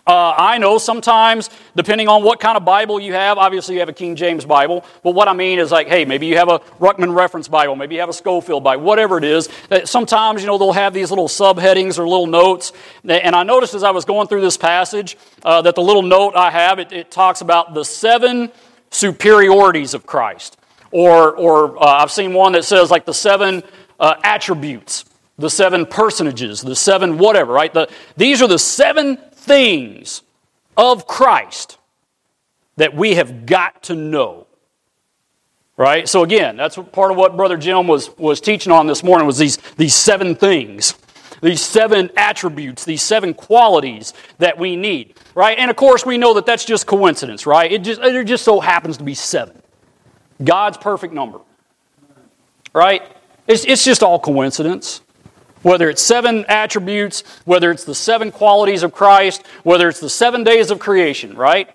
[0.06, 3.88] uh, I know sometimes, depending on what kind of Bible you have, obviously you have
[3.88, 6.60] a King James Bible, but what I mean is like, hey, maybe you have a
[6.80, 9.48] Ruckman Reference Bible, maybe you have a Scofield Bible, whatever it is.
[9.70, 12.74] That Sometimes, you know, they'll have these little subheadings or little notes.
[13.08, 16.34] And I noticed as I was going through this passage uh, that the little note
[16.36, 18.52] I have, it, it, talks about the seven
[18.90, 20.58] superiorities of Christ.
[20.92, 23.64] Or, or uh, I've seen one that says like the seven
[24.02, 25.06] uh, attributes
[25.38, 27.74] the seven personages, the seven whatever, right?
[27.74, 30.24] The, these are the seven things
[30.78, 31.78] of Christ
[32.78, 34.48] that we have got to know.
[35.76, 36.08] Right?
[36.08, 39.38] So again, that's part of what Brother Jim was, was teaching on this morning was
[39.38, 40.96] these, these seven things.
[41.42, 45.16] These seven attributes, these seven qualities that we need.
[45.36, 45.58] Right?
[45.58, 47.70] And of course we know that that's just coincidence, right?
[47.72, 49.62] It just, it just so happens to be seven.
[50.42, 51.40] God's perfect number.
[52.74, 53.02] Right?
[53.46, 55.02] It's, it's just all coincidence.
[55.64, 60.44] Whether it's seven attributes, whether it's the seven qualities of Christ, whether it's the seven
[60.44, 61.70] days of creation, right?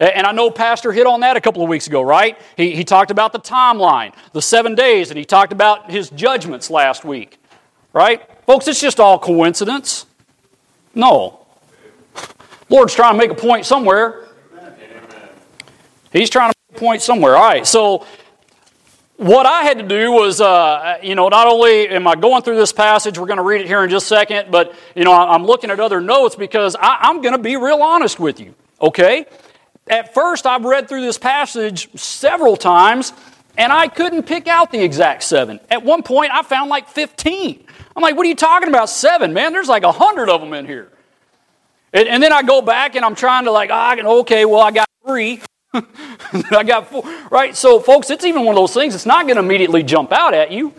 [0.00, 2.38] And I know Pastor hit on that a couple of weeks ago, right?
[2.56, 6.70] He, he talked about the timeline, the seven days, and he talked about his judgments
[6.70, 7.38] last week,
[7.92, 8.22] right?
[8.46, 10.06] Folks, it's just all coincidence.
[10.94, 11.44] No.
[12.68, 14.28] Lord's trying to make a point somewhere.
[16.12, 17.36] He's trying to make a point somewhere.
[17.36, 18.06] All right, so
[19.18, 22.56] what I had to do was, uh, you know, not only am I going through
[22.56, 25.12] this passage, we're going to read it here in just a second, but, you know,
[25.12, 28.54] I'm looking at other notes because I, I'm going to be real honest with you,
[28.80, 29.26] okay?
[29.88, 33.12] At first, I've read through this passage several times,
[33.56, 35.58] and I couldn't pick out the exact seven.
[35.68, 37.64] At one point, I found like 15.
[37.96, 39.32] I'm like, what are you talking about, seven?
[39.32, 40.92] Man, there's like a hundred of them in here.
[41.92, 44.70] And, and, then I go back and I'm trying to like, ah, okay, well, I
[44.70, 45.40] got three.
[45.74, 47.02] I got four.
[47.30, 47.56] Right?
[47.56, 50.34] So, folks, it's even one of those things, it's not going to immediately jump out
[50.34, 50.72] at you.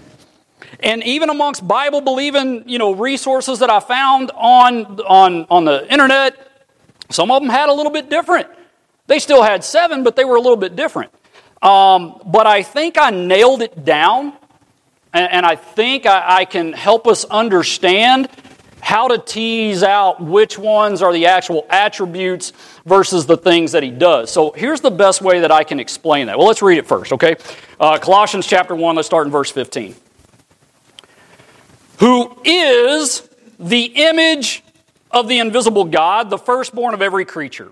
[0.81, 5.91] And even amongst Bible believing, you know, resources that I found on, on, on the
[5.91, 6.65] internet,
[7.09, 8.47] some of them had a little bit different.
[9.07, 11.11] They still had seven, but they were a little bit different.
[11.61, 14.33] Um, but I think I nailed it down,
[15.13, 18.29] and, and I think I, I can help us understand
[18.81, 22.53] how to tease out which ones are the actual attributes
[22.85, 24.31] versus the things that he does.
[24.31, 26.37] So here's the best way that I can explain that.
[26.37, 27.35] Well, let's read it first, okay?
[27.79, 29.95] Uh, Colossians chapter 1, let's start in verse 15.
[31.99, 34.63] Who is the image
[35.11, 37.71] of the invisible God, the firstborn of every creature.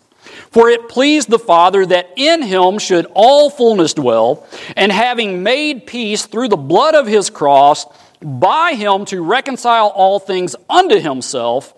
[0.51, 5.87] For it pleased the Father that in him should all fullness dwell, and having made
[5.87, 7.85] peace through the blood of his cross,
[8.21, 11.73] by him to reconcile all things unto himself.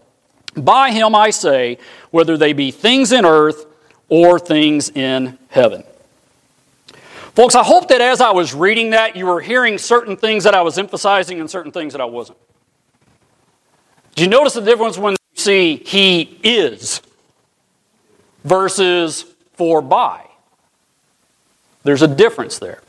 [0.55, 1.77] By him I say,
[2.09, 3.65] whether they be things in earth
[4.09, 5.83] or things in heaven.
[7.35, 10.53] Folks, I hope that as I was reading that, you were hearing certain things that
[10.53, 12.37] I was emphasizing and certain things that I wasn't.
[14.15, 17.01] Do you notice the difference when you see He is
[18.43, 20.25] versus for by?
[21.83, 22.81] There's a difference there.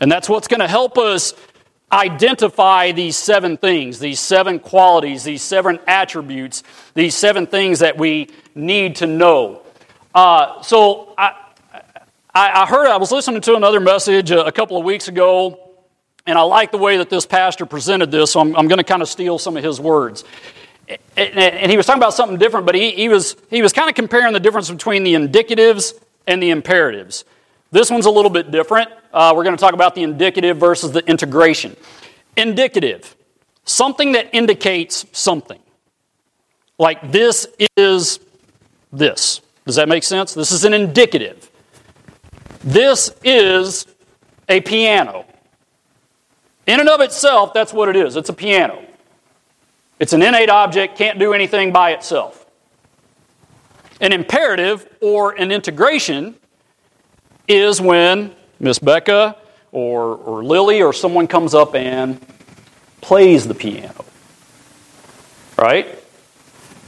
[0.00, 1.34] And that's what's going to help us
[1.92, 6.62] identify these seven things, these seven qualities, these seven attributes,
[6.94, 9.62] these seven things that we need to know.
[10.14, 11.34] Uh, so I,
[12.34, 15.70] I, heard, I was listening to another message a, a, couple of weeks ago,
[16.26, 18.84] and I like the way that this pastor presented this, so I'm, I'm going to
[18.84, 20.24] kind of steal some of his words.
[21.16, 23.94] And, he was talking about something different, but he, he, was, he was kind of
[23.94, 25.94] comparing the difference between the indicatives
[26.26, 27.24] and the imperatives.
[27.70, 28.90] This one's a little bit different.
[29.12, 31.76] Uh, we're going to talk about the indicative versus the integration.
[32.36, 33.16] Indicative,
[33.64, 35.58] something that indicates something.
[36.78, 38.20] Like this is
[38.92, 39.40] this.
[39.66, 40.34] Does that make sense?
[40.34, 41.50] This is an indicative.
[42.64, 43.86] This is
[44.48, 45.24] a piano.
[46.66, 48.16] In and of itself, that's what it is.
[48.16, 48.82] It's a piano.
[49.98, 52.46] It's an innate object, can't do anything by itself.
[54.00, 56.34] An imperative or an integration
[57.46, 59.36] is when Miss Becca
[59.70, 62.20] or, or Lily or someone comes up and
[63.00, 64.04] plays the piano.
[65.56, 65.98] Right?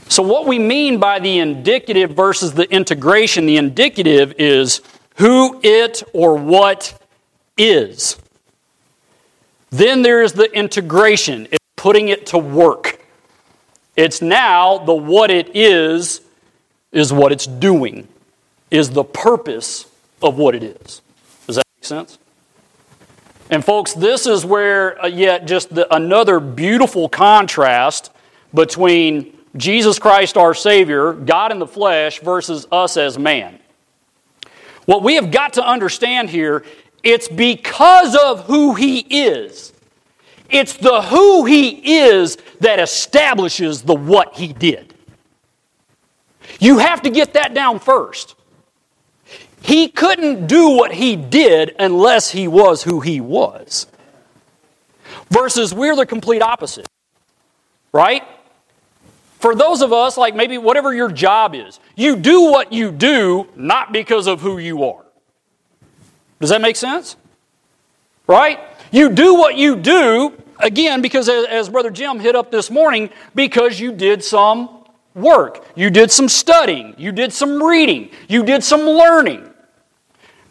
[0.07, 4.81] So, what we mean by the indicative versus the integration, the indicative is
[5.17, 7.01] who it or what
[7.57, 8.17] is.
[9.71, 11.47] Then there is the integration,
[11.85, 12.99] putting it to work.
[13.95, 16.21] It's now the what it is,
[16.91, 18.07] is what it's doing,
[18.71, 19.85] is the purpose
[20.19, 21.03] of what it is.
[21.45, 22.17] Does that make sense?
[23.51, 28.11] And, folks, this is where, uh, yet, just the, another beautiful contrast
[28.51, 33.59] between Jesus Christ, our Savior, God in the flesh, versus us as man.
[34.87, 36.65] What we have got to understand here,
[37.03, 39.71] it's because of who He is.
[40.55, 44.93] It's the who He is that establishes the what He did.
[46.61, 48.35] You have to get that down first.
[49.61, 53.87] He couldn't do what He did unless He was who He was.
[55.29, 56.87] Versus we're the complete opposite.
[57.91, 58.23] Right?
[59.39, 63.49] For those of us, like maybe whatever your job is, you do what you do
[63.57, 65.03] not because of who you are.
[66.39, 67.17] Does that make sense?
[68.25, 68.59] Right?
[68.91, 73.79] You do what you do, again, because as, Brother Jim hit up this morning, because
[73.79, 75.65] you did some work.
[75.75, 76.95] You did some studying.
[76.97, 78.09] You did some reading.
[78.27, 79.49] You did some learning.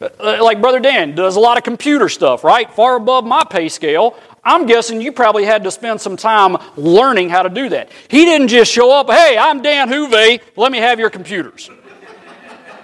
[0.00, 2.70] Uh, like Brother Dan does a lot of computer stuff, right?
[2.72, 4.16] Far above my pay scale.
[4.44, 7.90] I'm guessing you probably had to spend some time learning how to do that.
[8.08, 11.70] He didn't just show up, hey, I'm Dan Huve, let me have your computers.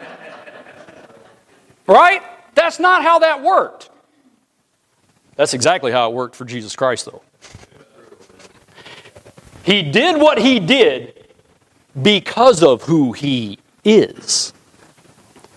[1.87, 2.22] right?
[2.54, 3.89] That's not how that worked.
[5.40, 7.22] That's exactly how it worked for Jesus Christ, though.
[9.62, 11.29] He did what he did
[12.03, 14.53] because of who he is.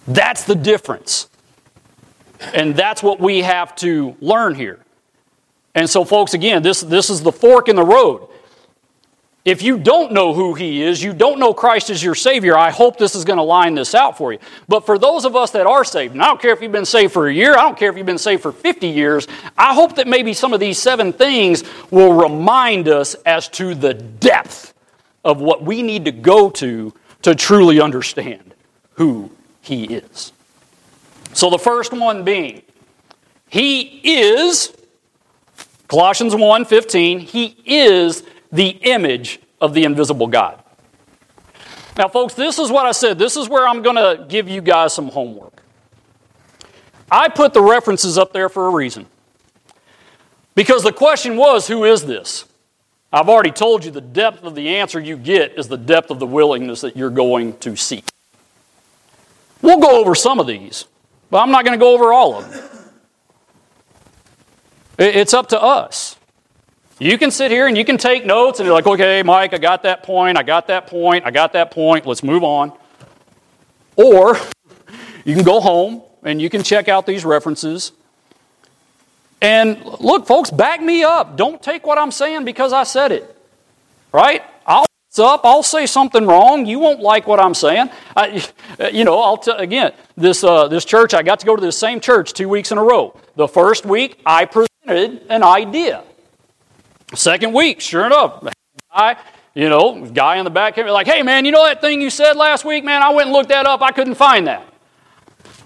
[0.08, 1.28] That's the difference.
[2.54, 4.80] And that's what we have to learn here.
[5.76, 8.30] And so, folks, again, this, this is the fork in the road.
[9.46, 12.72] If you don't know who He is, you don't know Christ as your Savior, I
[12.72, 14.40] hope this is going to line this out for you.
[14.70, 16.86] But for those of us that are saved, and I don't care if you've been
[16.86, 19.28] saved for a year, I don't care if you've been saved for 50 years,
[19.58, 23.94] I hope that maybe some of these seven things will remind us as to the
[23.94, 24.74] depth
[25.26, 28.54] of what we need to go to to truly understand
[28.94, 29.30] who
[29.62, 30.32] He is.
[31.34, 32.62] So the first one being,
[33.50, 34.74] He is,
[35.90, 38.24] Colossians 1 15, He is
[38.54, 40.64] the image of the invisible God.
[41.98, 43.20] Now, folks, this is what I said.
[43.20, 45.62] This is where I'm going to give you guys some homework.
[47.12, 49.08] I put the references up there for a reason.
[50.56, 52.46] Because the question was, who is this?
[53.12, 56.20] I've already told you the depth of the answer you get is the depth of
[56.20, 58.06] the willingness that you're going to seek.
[59.62, 60.86] We'll go over some of these,
[61.30, 62.70] but I'm not going to go over all of them.
[65.00, 66.18] It's up to us.
[67.00, 69.58] You can sit here and you can take notes and you're like, okay, Mike, I
[69.58, 72.72] got that point, I got that point, I got that point, let's move on.
[73.96, 74.38] Or
[75.26, 77.92] you can go home and you can check out these references.
[79.42, 81.36] And look, folks, back me up.
[81.36, 83.36] Don't take what I'm saying because I said it.
[84.12, 84.44] Right?
[84.66, 84.86] I'll
[85.20, 86.66] up, I'll say something wrong.
[86.66, 87.90] You won't like what I'm saying.
[88.16, 88.44] I,
[88.92, 89.94] you know, I'll again.
[90.16, 92.78] This uh, this church, I got to go to the same church two weeks in
[92.78, 93.20] a row.
[93.36, 96.04] The first week, I presented an idea.
[97.16, 98.44] Second week, sure enough,
[98.92, 99.18] guy,
[99.54, 102.10] you know, guy in the back came like, hey man, you know that thing you
[102.10, 103.02] said last week, man?
[103.02, 103.82] I went and looked that up.
[103.82, 104.66] I couldn't find that.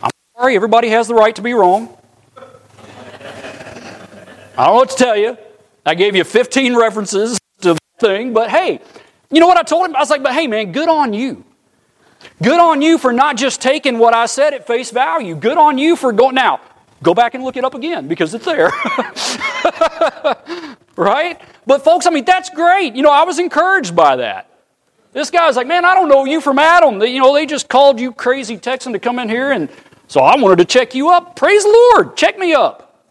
[0.02, 1.96] I'm sorry, everybody has the right to be wrong.
[4.58, 5.38] I don't know what to tell you.
[5.86, 8.82] I gave you 15 references to the thing, but hey,
[9.32, 9.96] you know what I told him?
[9.96, 11.46] I was like, but hey man, good on you.
[12.42, 15.36] Good on you for not just taking what I said at face value.
[15.36, 16.36] Good on you for going.
[16.36, 16.60] Now,
[17.04, 18.68] go back and look it up again because it's there.
[20.96, 21.40] right?
[21.66, 22.96] But folks, I mean, that's great.
[22.96, 24.50] You know, I was encouraged by that.
[25.14, 27.02] This guy's like, man, I don't know you from Adam.
[27.02, 29.70] You know, they just called you crazy Texan to come in here, and
[30.08, 31.36] so I wanted to check you up.
[31.36, 33.06] Praise the Lord, check me up.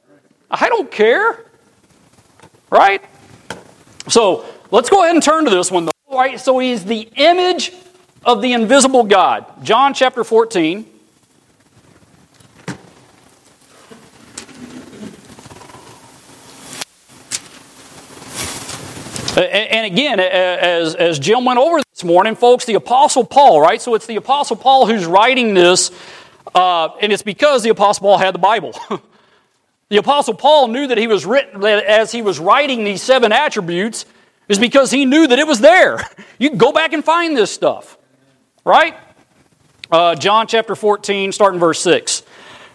[0.50, 1.44] I don't care.
[2.70, 3.02] Right?
[4.08, 5.92] So let's go ahead and turn to this one, though.
[6.10, 6.38] Right?
[6.38, 7.72] So he's the image
[8.24, 9.64] of the invisible God.
[9.64, 10.95] John chapter 14.
[19.36, 23.80] And again, as, as Jim went over this morning, folks, the Apostle Paul, right?
[23.82, 25.90] So it's the Apostle Paul who's writing this,
[26.54, 28.74] uh, and it's because the Apostle Paul had the Bible.
[29.90, 33.30] the Apostle Paul knew that he was written, that as he was writing these seven
[33.30, 34.06] attributes,
[34.48, 36.00] is because he knew that it was there.
[36.38, 37.96] You can go back and find this stuff,
[38.62, 38.94] right?
[39.90, 42.22] Uh, John chapter 14, starting verse 6.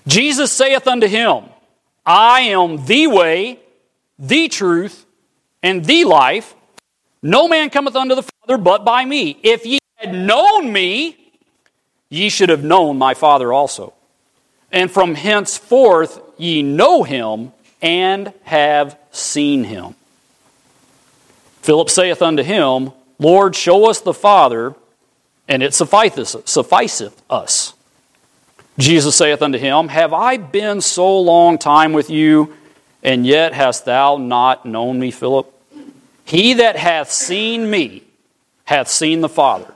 [0.07, 1.43] Jesus saith unto him,
[2.03, 3.59] I am the way,
[4.17, 5.05] the truth,
[5.63, 6.55] and the life.
[7.21, 9.37] No man cometh unto the Father but by me.
[9.43, 11.17] If ye had known me,
[12.09, 13.93] ye should have known my Father also.
[14.71, 19.95] And from henceforth ye know him and have seen him.
[21.61, 24.73] Philip saith unto him, Lord, show us the Father,
[25.47, 27.73] and it sufficeth, us.
[28.79, 32.55] Jesus saith unto him, Have I been so long time with you,
[33.03, 35.51] and yet hast thou not known me, Philip?
[36.25, 38.03] He that hath seen me
[38.65, 39.73] hath seen the Father.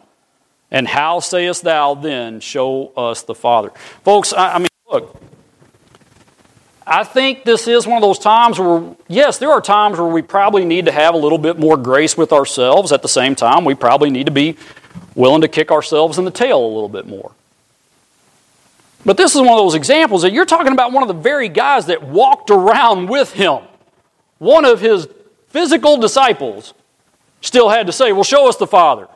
[0.72, 3.72] And how sayest thou then, Show us the Father?
[4.04, 5.22] Folks, I, I mean, look,
[6.88, 10.22] I think this is one of those times where, yes, there are times where we
[10.22, 12.92] probably need to have a little bit more grace with ourselves.
[12.92, 14.58] At the same time, we probably need to be
[15.16, 17.32] willing to kick ourselves in the tail a little bit more.
[19.06, 21.48] But this is one of those examples that you're talking about one of the very
[21.48, 23.60] guys that walked around with him,
[24.40, 25.08] one of his
[25.50, 26.74] physical disciples,
[27.42, 29.08] still had to say, Well, show us the Father.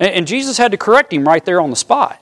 [0.00, 2.18] And Jesus had to correct him right there on the spot.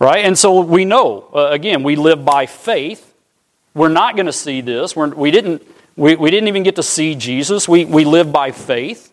[0.00, 0.24] Right?
[0.24, 3.14] And so we know, uh, again, we live by faith.
[3.74, 4.96] We're not going to see this.
[4.96, 5.62] We're, we, didn't,
[5.96, 7.68] we, we didn't even get to see Jesus.
[7.68, 9.12] We, we live by faith.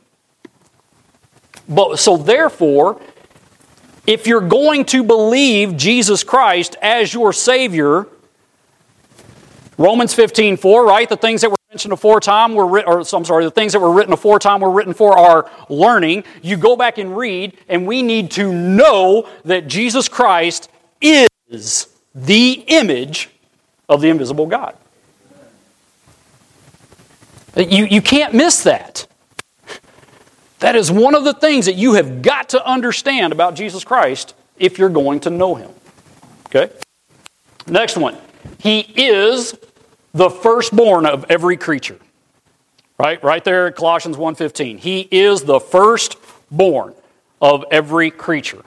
[1.70, 3.00] But, so therefore,
[4.08, 8.08] if you're going to believe Jesus Christ as your Savior,
[9.78, 11.08] Romans 15, 4, right?
[11.08, 13.92] The things that were mentioned aforetime were written, or I'm sorry, the things that were
[13.92, 16.24] written aforetime were written for our learning.
[16.42, 22.64] You go back and read, and we need to know that Jesus Christ is the
[22.68, 23.30] image
[23.88, 24.76] of the invisible God.
[27.56, 29.08] You, you can't miss that.
[30.62, 34.36] That is one of the things that you have got to understand about Jesus Christ
[34.58, 35.72] if you're going to know him.
[36.48, 36.72] Okay?
[37.68, 38.16] Next one.
[38.60, 39.58] He is
[40.14, 41.98] the firstborn of every creature.
[43.00, 43.22] Right?
[43.24, 44.78] Right there Colossians 1:15.
[44.78, 46.94] He is the firstborn
[47.42, 48.62] of every creature.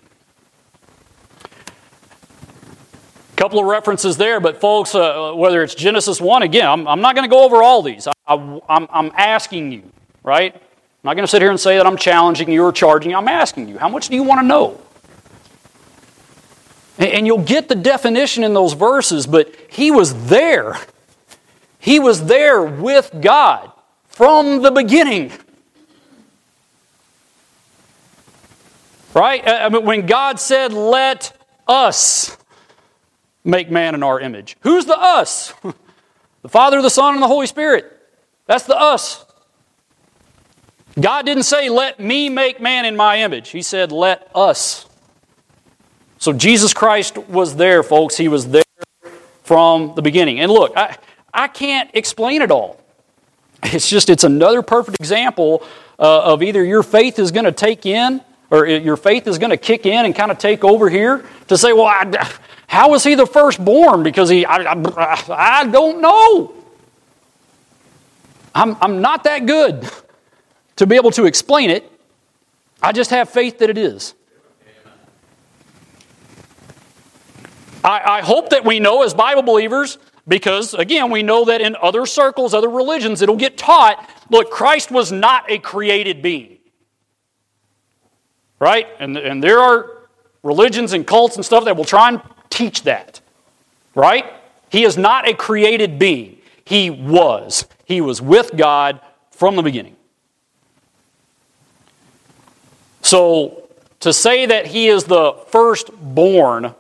[3.32, 7.01] A couple of references there, but folks, uh, whether it's Genesis 1, again, I'm, I'm
[7.01, 8.09] not going to go over all these.
[8.26, 9.82] I, am asking you,
[10.24, 10.61] right?
[11.05, 13.18] I'm not going to sit here and say that I'm challenging you or charging you.
[13.18, 14.80] I'm asking you, how much do you want to know?
[16.96, 20.78] And, you'll get the definition in those verses, but he was there.
[21.78, 23.70] He was there with God
[24.09, 25.30] from the beginning.
[29.12, 29.46] Right?
[29.46, 31.36] I mean, when God said, let
[31.68, 32.34] us
[33.44, 34.57] make man in our image.
[34.61, 35.52] Who's the us?
[36.42, 37.92] the Father, the Son, and the Holy Spirit.
[38.46, 39.26] That's the us.
[41.01, 43.51] God didn't say, let me make man in my image.
[43.51, 44.86] He said, let us.
[46.18, 48.16] So Jesus Christ was there, folks.
[48.16, 48.62] He was there
[49.42, 50.40] from the beginning.
[50.40, 50.97] And look, I,
[51.32, 52.80] I can't explain it all.
[53.62, 55.62] It's just, it's another perfect example
[55.99, 58.20] uh, of either your faith is going to take in,
[58.51, 61.59] or your faith is going to kick in and kind of take over here to
[61.59, 62.30] say, well, I,
[62.68, 64.03] how was he the firstborn?
[64.03, 66.55] Because he, I, I, I don't know.
[68.55, 69.90] I'm, I'm not that good
[70.77, 71.91] to be able to explain it.
[72.83, 74.14] I just have faith that it is.
[77.83, 81.77] I, I hope that we know as Bible believers, because again, we know that in
[81.77, 86.59] other circles, other religions, it'll get taught look, Christ was not a created being.
[88.59, 88.87] Right?
[88.99, 90.09] And, and there are
[90.43, 93.20] religions and cults and stuff that will try and teach that.
[93.95, 94.25] Right?
[94.70, 96.39] He is not a created being.
[96.64, 97.66] He was.
[97.85, 99.01] He was with God
[99.31, 99.97] from the beginning.
[103.05, 103.68] So,
[104.00, 106.74] to say that he is the firstborn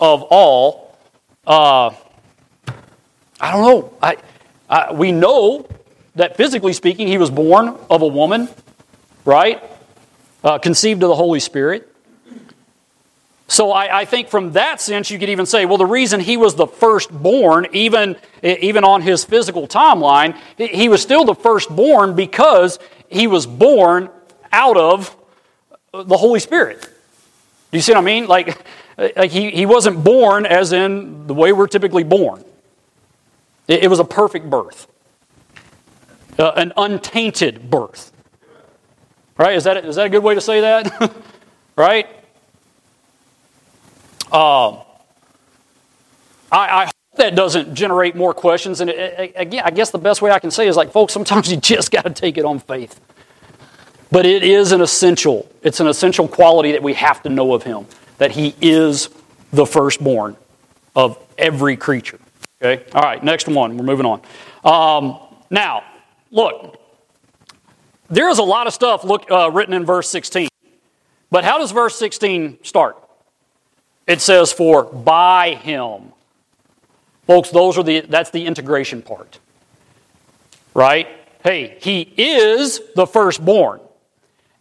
[0.00, 0.98] of all,
[1.46, 1.94] uh,
[3.40, 3.94] I don't know.
[4.02, 4.16] I,
[4.68, 5.68] I, we know
[6.16, 8.48] that physically speaking, he was born of a woman,
[9.24, 9.62] right?
[10.42, 11.86] Uh, conceived of the Holy Spirit.
[13.46, 16.36] So I, I, think from that sense, you could even say, well, the reason he
[16.36, 22.80] was the firstborn, even, even on his physical timeline, he was still the firstborn because
[23.08, 24.10] he was born
[24.52, 25.16] out of
[25.92, 26.80] the Holy Spirit.
[26.82, 28.26] Do you see what I mean?
[28.26, 28.58] Like,
[28.98, 32.44] like he, he wasn't born as in the way we're typically born.
[33.68, 34.86] It, it was a perfect birth,
[36.38, 38.12] uh, an untainted birth.
[39.36, 39.54] Right?
[39.54, 41.12] Is that, is that a good way to say that?
[41.76, 42.06] right?
[44.32, 44.78] Um,
[46.52, 48.80] I, I, hope that doesn't generate more questions.
[48.80, 51.50] And it, again, I guess the best way I can say is like, folks, sometimes
[51.50, 53.00] you just got to take it on faith.
[54.10, 57.62] But it is an essential, it's an essential quality that we have to know of
[57.62, 57.86] him,
[58.18, 59.08] that he is
[59.52, 60.36] the firstborn
[60.96, 62.18] of every creature.
[62.62, 62.84] Okay?
[62.92, 63.76] All right, next one.
[63.76, 64.20] We're moving on.
[64.64, 65.84] Um, now,
[66.30, 66.80] look,
[68.08, 70.48] there is a lot of stuff look, uh, written in verse 16.
[71.30, 72.96] But how does verse 16 start?
[74.06, 76.12] It says, for by him.
[77.26, 79.38] Folks, those are the, that's the integration part.
[80.74, 81.06] Right?
[81.44, 83.80] Hey, he is the firstborn.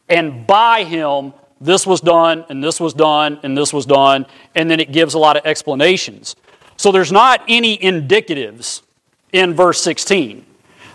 [0.10, 4.26] And by him, this was done, and this was done, and this was done.
[4.56, 6.36] And then it gives a lot of explanations.
[6.78, 8.82] So there's not any indicatives
[9.32, 10.46] in verse 16.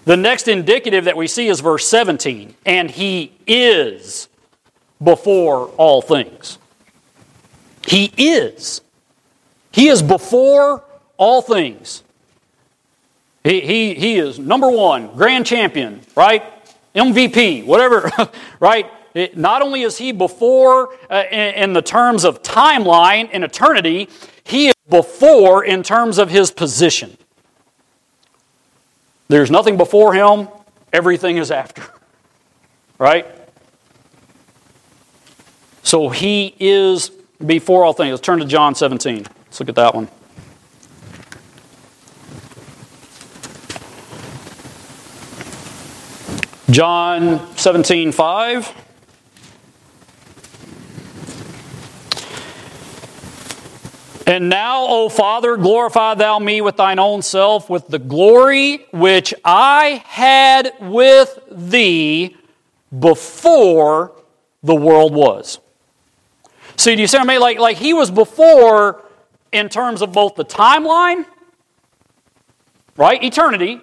[0.04, 2.54] The next indicative that we see is verse 17.
[2.66, 4.28] And he is
[5.02, 6.58] before all things.
[7.86, 8.80] He is.
[9.72, 10.82] He is before
[11.16, 12.02] all things.
[13.42, 16.42] He, he, he is number one, grand champion, right?
[16.94, 18.10] MVP, whatever,
[18.60, 18.90] right?
[19.14, 24.08] It, not only is he before uh, in, in the terms of timeline and eternity,
[24.42, 27.16] he is before in terms of his position.
[29.28, 30.48] There's nothing before him,
[30.92, 31.82] everything is after.
[32.96, 33.26] Right?
[35.82, 37.10] So he is
[37.44, 38.12] before all things.
[38.12, 39.24] Let's turn to John 17.
[39.24, 40.08] Let's look at that one.
[46.70, 48.84] John 17, 5.
[54.27, 59.35] And now, O Father, glorify thou me with thine own self, with the glory which
[59.45, 62.37] I had with thee
[62.99, 64.12] before
[64.62, 65.59] the world was.
[66.77, 67.41] See, do you see what I mean?
[67.41, 69.05] Like, like he was before
[69.53, 71.27] in terms of both the timeline,
[72.97, 73.22] right?
[73.22, 73.81] Eternity,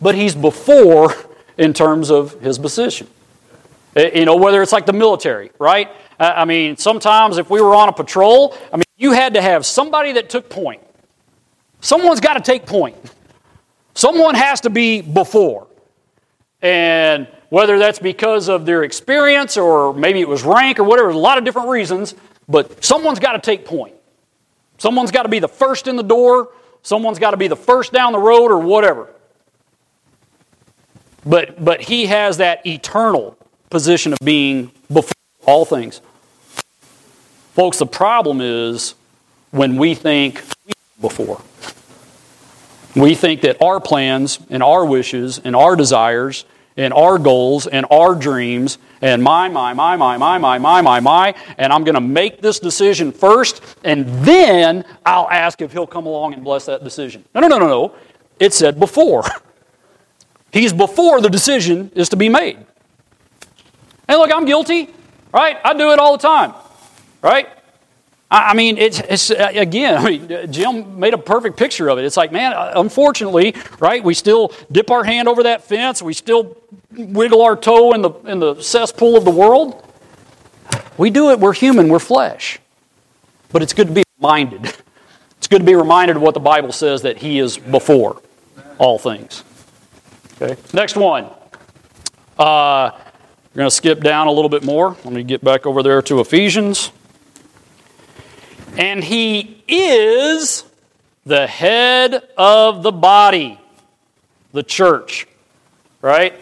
[0.00, 1.14] but he's before
[1.56, 3.08] in terms of his position.
[3.96, 5.90] Eh, you know, whether it's like the military, right?
[6.18, 9.42] Uh, I mean, sometimes if we were on a patrol, I mean, you had to
[9.42, 10.82] have somebody that took point.
[11.80, 12.96] Someone's got to take point.
[13.94, 15.66] Someone has to be before.
[16.62, 21.18] And whether that's because of their experience or maybe it was rank or whatever, a
[21.18, 22.14] lot of different reasons,
[22.48, 23.94] but someone's got to take point.
[24.78, 26.50] Someone's got to be the first in the door,
[26.82, 29.08] someone's got to be the first down the road or whatever.
[31.26, 33.36] But, but he has that eternal
[33.70, 35.12] position of being before
[35.46, 36.00] all things.
[37.54, 38.94] Folks, the problem is
[39.50, 40.42] when we think
[41.00, 41.40] before.
[42.96, 46.44] We think that our plans and our wishes and our desires
[46.76, 51.00] and our goals and our dreams and my, my, my, my, my, my, my, my,
[51.00, 55.86] my, and I'm going to make this decision first, and then I'll ask if he'll
[55.86, 57.24] come along and bless that decision.
[57.34, 57.94] No, no, no, no, no.
[58.40, 59.24] It said before.
[60.52, 62.58] He's before the decision is to be made.
[64.08, 64.94] And look, I'm guilty,
[65.34, 65.58] right?
[65.64, 66.54] I do it all the time,
[67.20, 67.48] right?
[68.30, 72.04] I mean, it's, it's, uh, again, I mean, Jim made a perfect picture of it.
[72.04, 76.14] It's like, man, uh, unfortunately, right, we still dip our hand over that fence, we
[76.14, 76.56] still
[76.92, 79.80] wiggle our toe in the, in the cesspool of the world.
[80.96, 82.60] We do it, we're human, we're flesh.
[83.50, 84.72] But it's good to be reminded.
[85.36, 88.22] It's good to be reminded of what the Bible says that He is before
[88.78, 89.44] all things.
[90.40, 91.28] Okay, next one.
[92.38, 92.92] Uh,
[93.54, 94.96] we're going to skip down a little bit more.
[95.04, 96.90] Let me get back over there to Ephesians.
[98.76, 100.64] And he is
[101.24, 103.60] the head of the body,
[104.50, 105.28] the church,
[106.02, 106.34] right?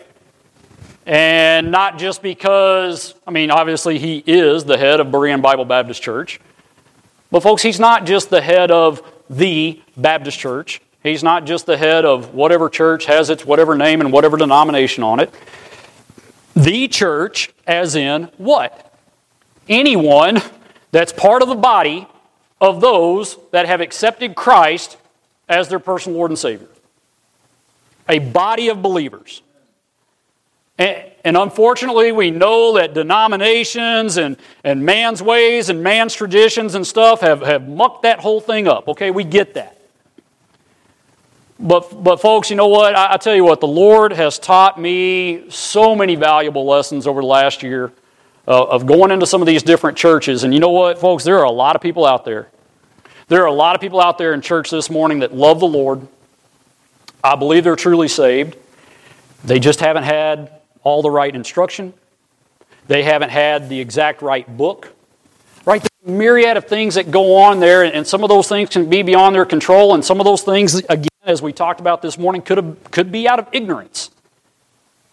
[1.04, 6.00] And not just because, I mean, obviously he is the head of Berean Bible Baptist
[6.02, 6.40] Church.
[7.30, 10.80] But, folks, he's not just the head of the Baptist Church.
[11.02, 15.04] He's not just the head of whatever church has its whatever name and whatever denomination
[15.04, 15.34] on it.
[16.54, 18.92] The church, as in what?
[19.68, 20.40] Anyone
[20.90, 22.06] that's part of the body
[22.60, 24.96] of those that have accepted Christ
[25.48, 26.68] as their personal Lord and Savior.
[28.08, 29.42] A body of believers.
[30.78, 37.20] And, unfortunately, we know that denominations and, and man's ways and man's traditions and stuff
[37.20, 38.88] have, have mucked that whole thing up.
[38.88, 39.71] Okay, we get that.
[41.62, 42.96] But, but folks, you know what?
[42.96, 47.20] I, I tell you what, the Lord has taught me so many valuable lessons over
[47.20, 47.92] the last year
[48.48, 50.42] uh, of going into some of these different churches.
[50.42, 51.22] And you know what, folks?
[51.22, 52.48] There are a lot of people out there.
[53.28, 55.68] There are a lot of people out there in church this morning that love the
[55.68, 56.06] Lord.
[57.22, 58.56] I believe they're truly saved.
[59.44, 60.50] They just haven't had
[60.82, 61.94] all the right instruction.
[62.88, 64.92] They haven't had the exact right book.
[65.64, 65.86] Right?
[66.04, 69.36] Myriad of things that go on there, and some of those things can be beyond
[69.36, 72.58] their control, and some of those things, again, as we talked about this morning, could,
[72.58, 74.10] have, could be out of ignorance.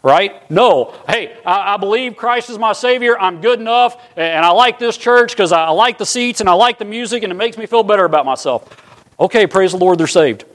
[0.01, 0.49] Right?
[0.49, 0.95] No.
[1.07, 3.19] Hey, I, I, believe Christ is my Savior.
[3.19, 4.01] I'm good enough.
[4.15, 7.23] And I like this church because I like the seats and I like the music
[7.23, 8.85] and it makes me feel better about myself.
[9.19, 10.45] Okay, praise the Lord, they're saved.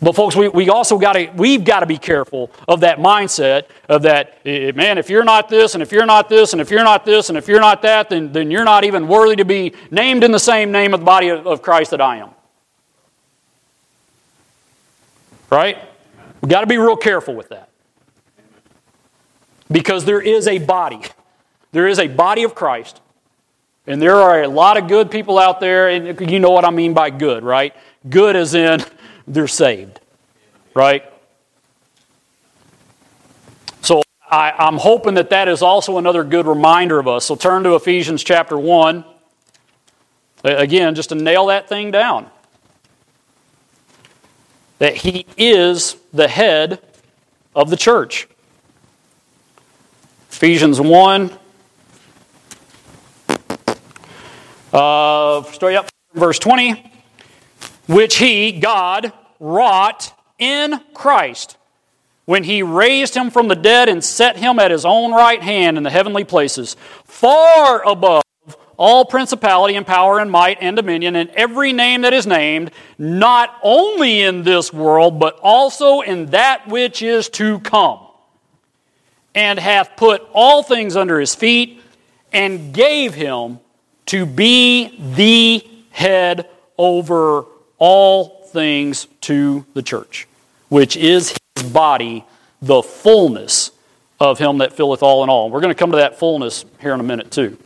[0.00, 3.64] But folks, we, we also got to we've got to be careful of that mindset
[3.88, 6.70] of that eh, man, if you're not this and if you're not this and if
[6.70, 9.44] you're not this and if you're not that, then, then you're not even worthy to
[9.44, 12.30] be named in the same name of the body of, of Christ that I am.
[15.50, 15.78] Right?
[16.40, 17.70] We've got to be real careful with that.
[19.70, 21.02] Because there is a body.
[21.72, 23.00] There is a body of Christ.
[23.86, 26.70] And there are a lot of good people out there, and you know what I
[26.70, 27.74] mean by good, right?
[28.08, 28.84] Good as in
[29.28, 30.00] they're saved,
[30.74, 31.04] right?
[33.82, 37.24] So I, am hoping that that is also another good reminder of us.
[37.24, 39.04] So turn to Ephesians chapter 1.
[40.42, 42.30] Again, just to nail that thing down
[44.78, 46.80] that he is the head
[47.54, 48.28] of the church.
[50.30, 51.30] Ephesians 1,
[54.72, 56.92] uh, up, verse 20,
[57.88, 61.56] which he, God, wrought in Christ
[62.26, 65.78] when he raised him from the dead and set him at his own right hand
[65.78, 68.22] in the heavenly places, far above
[68.76, 73.58] all principality and power and might and dominion and every name that is named, not
[73.62, 78.00] only in this world, but also in that which is to come,
[79.34, 81.80] and hath put all things under his feet,
[82.32, 83.58] and gave him
[84.06, 86.48] to be the head
[86.78, 87.44] over
[87.78, 90.28] all things to the church,
[90.68, 92.24] which is his body,
[92.62, 93.70] the fullness
[94.18, 95.50] of him that filleth all in all.
[95.50, 97.58] We're going to come to that fullness here in a minute, too.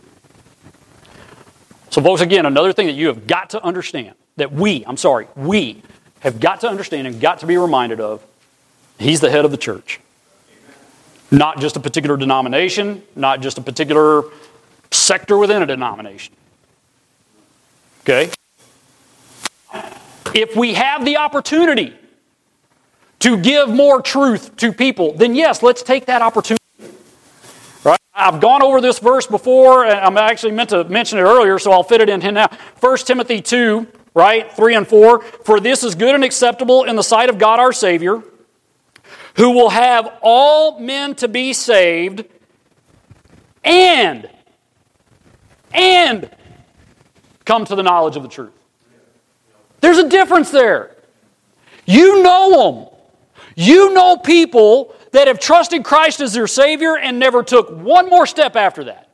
[1.91, 5.27] So, folks, again, another thing that you have got to understand that we, I'm sorry,
[5.35, 5.83] we
[6.21, 8.25] have got to understand and got to be reminded of
[8.99, 10.01] he's the head of the church.
[11.33, 14.23] Not just a particular denomination, not just a particular
[14.93, 16.35] sector within a denomination.
[18.03, 18.31] Okay?
[20.33, 21.95] If we have the opportunity
[23.21, 26.60] to give more truth to people, then yes, let's take that opportunity.
[28.21, 31.73] I've gone over this verse before, and I'm actually meant to mention it earlier, so
[31.73, 32.49] I'll fit it in here now.
[32.81, 34.53] 1 Timothy 2, right?
[34.53, 35.21] 3 and 4.
[35.23, 38.23] For this is good and acceptable in the sight of God our Savior,
[39.37, 42.25] who will have all men to be saved
[43.65, 44.29] and,
[45.73, 46.31] and
[47.45, 48.53] come to the knowledge of the truth.
[49.81, 50.97] There's a difference there.
[51.87, 52.87] You know them.
[53.57, 58.27] You know people that have trusted Christ as their Savior and never took one more
[58.27, 59.09] step after that.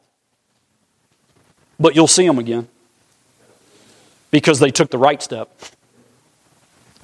[1.78, 2.68] But you'll see them again
[4.30, 5.50] because they took the right step.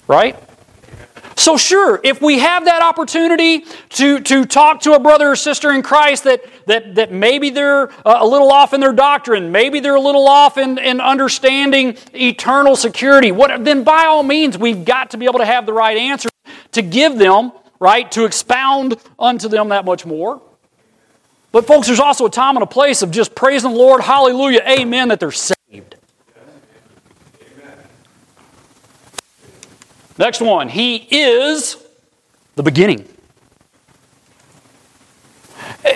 [0.06, 0.36] Right?
[1.36, 5.72] So, sure, if we have that opportunity to, to talk to a brother or sister
[5.72, 9.94] in Christ that, that, that maybe they're a little off in their doctrine, maybe they're
[9.94, 15.10] a little off in, in understanding eternal security, what, then by all means, we've got
[15.12, 16.28] to be able to have the right answer
[16.72, 17.52] to give them,
[17.82, 20.40] right, to expound unto them that much more.
[21.50, 24.62] But, folks, there's also a time and a place of just praising the Lord, hallelujah,
[24.66, 25.96] amen, that they're saved.
[30.16, 31.76] Next one, He is
[32.54, 33.08] the beginning.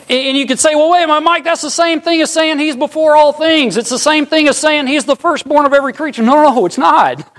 [0.08, 2.58] And you could say, well, wait a minute, Mike, that's the same thing as saying
[2.58, 3.76] He's before all things.
[3.76, 6.22] It's the same thing as saying He's the firstborn of every creature.
[6.22, 7.32] No, no, it's not.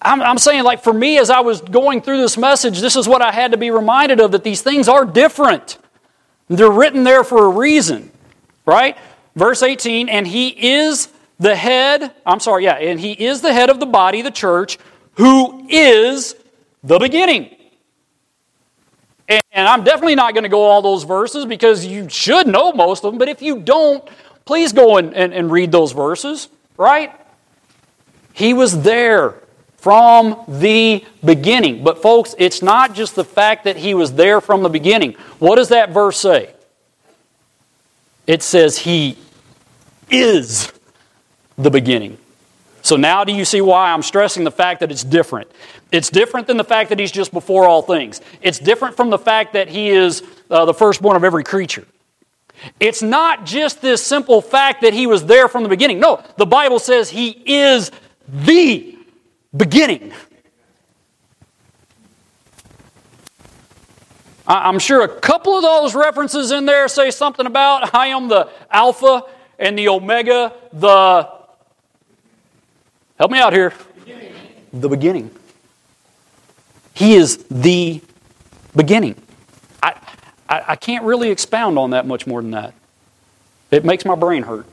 [0.00, 3.08] I'm, I'm, saying, like, for me, as I was going through this message, this is
[3.08, 5.78] what I had to be reminded of that these things are different.
[6.48, 8.10] They're written there for a reason,
[8.64, 8.96] right?
[9.34, 13.70] Verse 18, and he is the head, I'm sorry, yeah, and he is the head
[13.70, 14.78] of the body, the church,
[15.14, 16.34] who is
[16.84, 17.54] the beginning.
[19.28, 22.72] And, and I'm definitely not going to go all those verses because you should know
[22.72, 24.06] most of them, but if you don't,
[24.44, 27.12] please go and, and, and read those verses, right?
[28.32, 29.42] He was there
[29.86, 31.84] from the beginning.
[31.84, 35.12] But, folks, it's not just the fact that he was there from the beginning.
[35.38, 36.52] What does that verse say?
[38.26, 39.16] It says he
[40.10, 40.72] is
[41.56, 42.18] the beginning.
[42.82, 45.52] So now do you see why I'm stressing the fact that it's different?
[45.92, 48.20] It's different than the fact that he's just before all things.
[48.42, 51.86] It's different from the fact that he is uh, the firstborn of every creature.
[52.80, 56.00] It's not just this simple fact that he was there from the beginning.
[56.00, 57.92] No, the Bible says he is
[58.28, 58.95] the
[59.56, 60.12] beginning.
[64.46, 68.48] I'm sure a couple of those references in there say something about I am the
[68.70, 69.24] Alpha
[69.58, 71.28] and the Omega, the.
[73.18, 73.72] Help me out here.
[74.04, 74.34] Beginning.
[74.72, 75.30] The beginning.
[76.94, 78.00] He is the
[78.74, 79.16] beginning.
[79.82, 79.94] I,
[80.48, 82.74] I, I can't really expound on that much more than that.
[83.70, 84.66] It makes my brain hurt.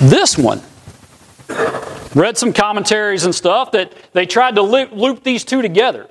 [0.00, 0.60] This one,
[2.14, 6.08] read some commentaries and stuff that they tried to loop, loop these two together.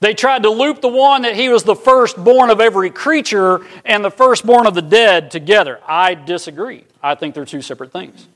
[0.00, 4.04] They tried to loop the one that he was the firstborn of every creature and
[4.04, 5.80] the firstborn of the dead together.
[5.86, 6.84] I disagree.
[7.02, 8.28] I think they're two separate things.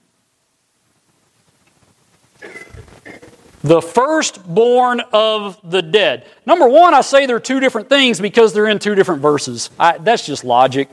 [3.63, 6.27] The firstborn of the dead.
[6.47, 9.69] Number one, I say they're two different things because they're in two different verses.
[9.79, 10.89] I, that's just logic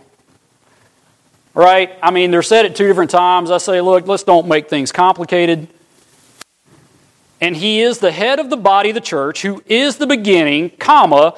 [1.56, 1.98] right?
[2.04, 3.50] I mean, they're said at two different times.
[3.50, 5.68] I say, look, let's don't make things complicated.
[7.42, 10.70] And he is the head of the body of the church, who is the beginning,
[10.72, 11.36] comma,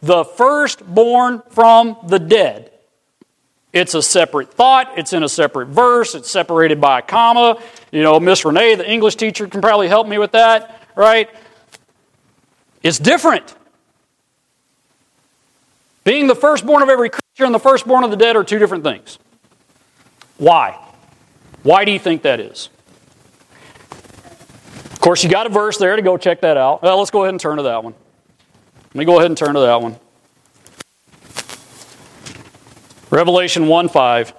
[0.00, 2.72] the firstborn from the dead.
[3.72, 4.96] It's a separate thought.
[4.96, 6.14] It's in a separate verse.
[6.14, 7.60] It's separated by a comma.
[7.92, 11.28] You know, Miss Renee, the English teacher, can probably help me with that, right?
[12.82, 13.54] It's different.
[16.04, 18.84] Being the firstborn of every creature and the firstborn of the dead are two different
[18.84, 19.18] things.
[20.38, 20.78] Why?
[21.62, 22.68] Why do you think that is?
[24.92, 26.82] Of course, you got a verse there to go check that out.
[26.82, 27.94] Well, let's go ahead and turn to that one.
[28.88, 29.96] Let me go ahead and turn to that one.
[33.10, 34.32] Revelation 1 5.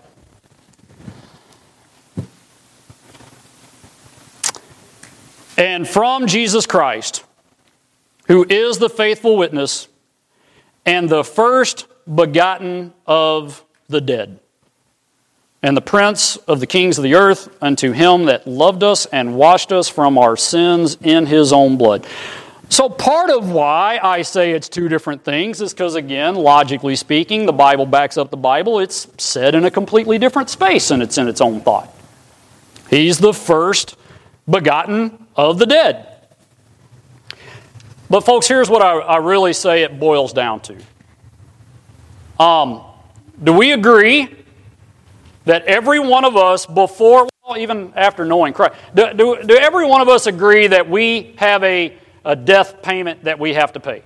[5.58, 7.24] And from Jesus Christ,
[8.28, 9.88] who is the faithful witness
[10.86, 14.40] and the first begotten of the dead
[15.64, 19.36] and the prince of the kings of the earth unto him that loved us and
[19.36, 22.06] washed us from our sins in his own blood.
[22.70, 27.46] So, part of why I say it's two different things is because, again, logically speaking,
[27.46, 28.80] the Bible backs up the Bible.
[28.80, 31.94] It's said in a completely different space and it's in its own thought.
[32.90, 33.96] He's the first
[34.50, 36.08] begotten of the dead.
[38.10, 40.78] But, folks, here's what I, I really say it boils down to.
[42.40, 42.84] Um,
[43.42, 44.30] do we agree
[45.48, 49.88] that every one of us, before, well, even after knowing Christ, do, do, do every
[49.88, 53.80] one of us agree that we have a, a death payment that we have to
[53.80, 54.04] pay?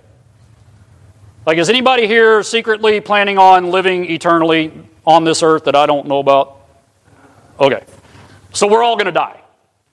[1.45, 4.71] Like, is anybody here secretly planning on living eternally
[5.05, 6.61] on this earth that I don't know about?
[7.59, 7.83] Okay.
[8.53, 9.41] So we're all going to die,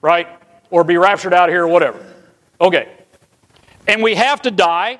[0.01, 0.27] right?
[0.69, 2.05] Or be raptured out here or whatever.
[2.61, 2.95] Okay.
[3.87, 4.99] And we have to die,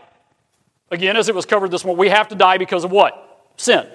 [0.90, 3.46] again, as it was covered this morning, we have to die because of what?
[3.58, 3.88] Sin.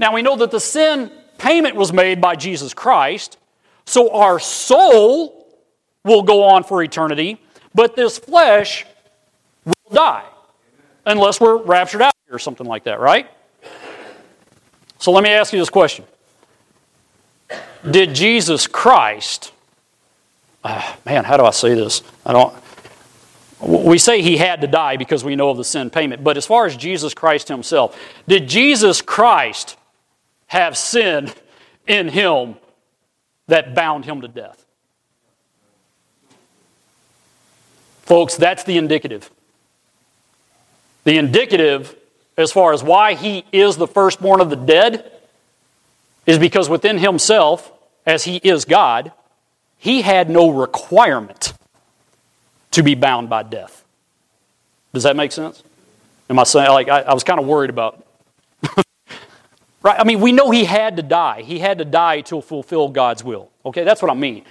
[0.00, 3.36] Now we know that the sin payment was made by Jesus Christ,
[3.84, 5.46] so our soul
[6.04, 7.38] will go on for eternity,
[7.74, 8.86] but this flesh
[9.66, 10.24] will die
[11.04, 13.30] unless we're raptured out or something like that, right?
[14.98, 16.06] So let me ask you this question
[17.88, 19.52] Did Jesus Christ,
[20.64, 22.02] uh, man, how do I say this?
[22.24, 22.54] I don't.
[23.60, 26.46] We say he had to die because we know of the sin payment, but as
[26.46, 29.76] far as Jesus Christ himself, did Jesus Christ
[30.50, 31.30] have sin
[31.86, 32.56] in him
[33.46, 34.66] that bound him to death?
[38.02, 39.30] Folks, that's the indicative.
[41.04, 41.94] The indicative,
[42.36, 45.12] as far as why he is the firstborn of the dead,
[46.26, 47.70] is because within himself,
[48.04, 49.12] as he is God,
[49.78, 51.52] he had no requirement
[52.72, 53.84] to be bound by death.
[54.92, 55.62] Does that make sense?
[56.28, 58.04] Am I saying, like, I, I was kind of worried about.
[59.82, 59.98] right?
[59.98, 61.42] I mean, we know he had to die.
[61.42, 63.50] He had to die to fulfill God's will.
[63.64, 64.44] Okay, that's what I mean.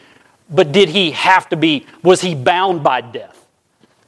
[0.50, 3.46] But did he have to be, was he bound by death?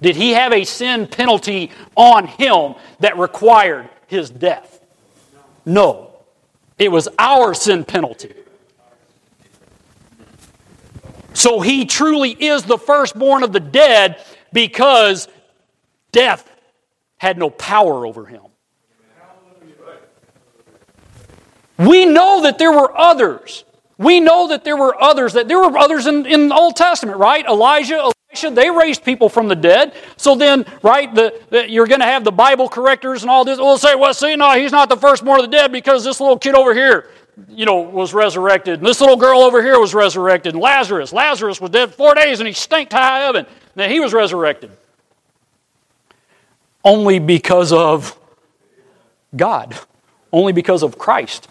[0.01, 4.84] Did he have a sin penalty on him that required his death?
[5.65, 6.11] No.
[6.80, 8.34] It was our sin penalty.
[11.34, 15.28] So he truly is the firstborn of the dead because
[16.11, 16.49] death
[17.17, 18.41] had no power over him.
[21.78, 23.65] We know that there were others.
[24.01, 27.19] We know that there were others, that there were others in, in the Old Testament,
[27.19, 27.45] right?
[27.45, 29.93] Elijah, Elisha, they raised people from the dead.
[30.17, 33.59] So then, right, the, the you're going to have the Bible correctors and all this.
[33.59, 36.39] We'll say, well, see, no, he's not the firstborn of the dead because this little
[36.39, 37.11] kid over here,
[37.47, 38.80] you know, was resurrected.
[38.80, 40.55] And this little girl over here was resurrected.
[40.55, 43.45] And Lazarus, Lazarus was dead four days and he stank to high heaven.
[43.76, 44.72] Then he was resurrected.
[46.84, 48.17] Only because of
[49.36, 49.78] God.
[50.34, 51.49] Only because of Christ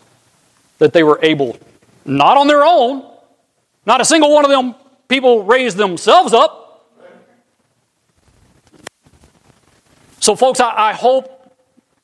[0.81, 1.57] that they were able,
[2.05, 3.09] not on their own,
[3.87, 4.75] not a single one of them
[5.09, 6.61] people raised themselves up,
[10.21, 11.57] So, folks, I, I hope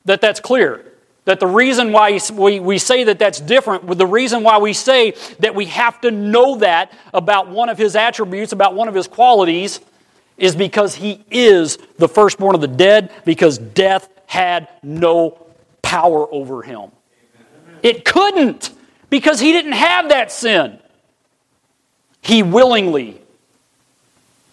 [0.05, 0.83] that that's clear.
[1.25, 5.13] That the reason why we, we say that that's different, the reason why we say
[5.39, 9.07] that we have to know that about one of his attributes, about one of his
[9.07, 9.81] qualities,
[10.37, 15.45] is because he is the firstborn of the dead, because death had no
[15.81, 16.91] power over him.
[17.83, 18.71] It couldn't,
[19.09, 20.79] because he didn't have that sin.
[22.21, 23.21] He willingly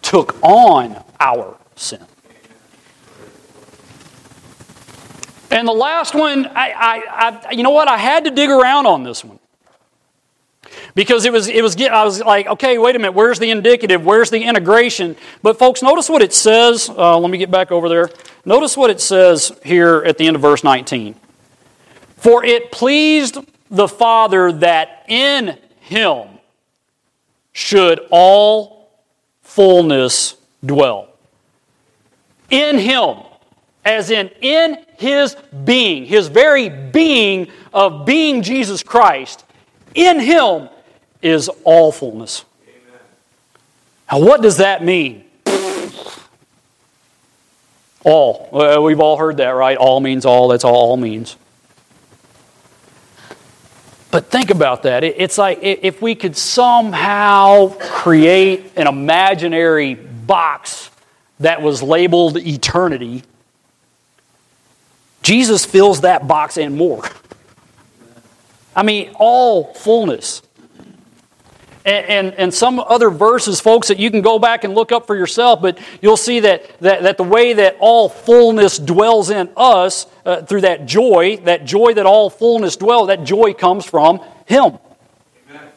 [0.01, 2.05] took on our sin.
[5.51, 7.87] And the last one, I, I, I, you know what?
[7.87, 9.39] I had to dig around on this one
[10.95, 11.79] because it was, it was.
[11.81, 13.13] I was like, okay, wait a minute.
[13.13, 14.05] Where's the indicative?
[14.05, 15.15] Where's the integration?
[15.41, 16.89] But folks, notice what it says.
[16.89, 18.09] Uh, let me get back over there.
[18.45, 21.15] Notice what it says here at the end of verse 19.
[22.25, 23.37] For it pleased
[23.69, 26.27] the Father that in Him
[27.53, 28.89] should all
[29.43, 31.09] fullness dwell.
[32.49, 33.17] In Him
[33.85, 39.45] as in in his being, his very being of being Jesus Christ,
[39.93, 40.69] in him
[41.21, 42.43] is all fullness.
[44.11, 45.23] Now, what does that mean?
[48.03, 48.81] All.
[48.83, 49.77] We've all heard that, right?
[49.77, 50.47] All means all.
[50.47, 51.37] That's all all means.
[54.15, 55.03] But think about that.
[55.03, 60.89] It's like if we could somehow create an imaginary box
[61.41, 63.23] that was labeled eternity
[65.21, 67.03] Jesus fills that box and more.
[68.73, 70.41] I mean, all fullness.
[71.85, 75.05] And, and, and, some other verses, folks, that you can go back and look up
[75.05, 79.51] for yourself, but you'll see that, that, that the way that all fullness dwells in
[79.55, 84.19] us uh, through that joy, that joy that all fullness dwells, that joy comes from
[84.47, 84.79] Him.
[85.51, 85.69] Amen.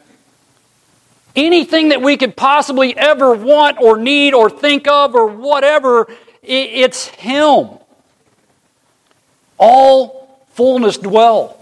[1.35, 6.07] Anything that we could possibly ever want or need or think of or whatever,
[6.41, 7.79] it's Him
[9.59, 11.55] all fullness dwell.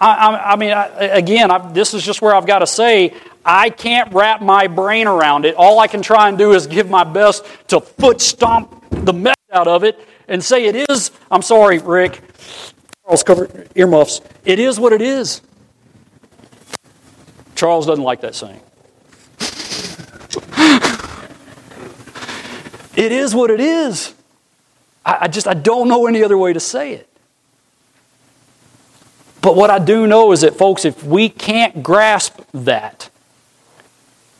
[0.00, 3.14] I, I, I mean, I, again, this is just where I've got to say,
[3.50, 5.54] I can't wrap my brain around it.
[5.54, 9.36] All I can try and do is give my best to foot stomp the mess
[9.50, 12.20] out of it and say it is, I'm sorry, Rick,
[13.06, 14.20] Charles covered earmuffs.
[14.44, 15.40] It is what it is.
[17.54, 18.60] Charles doesn't like that saying.
[22.96, 24.12] it is what it is.
[25.06, 27.08] I, I just I don't know any other way to say it.
[29.40, 33.08] But what I do know is that, folks, if we can't grasp that,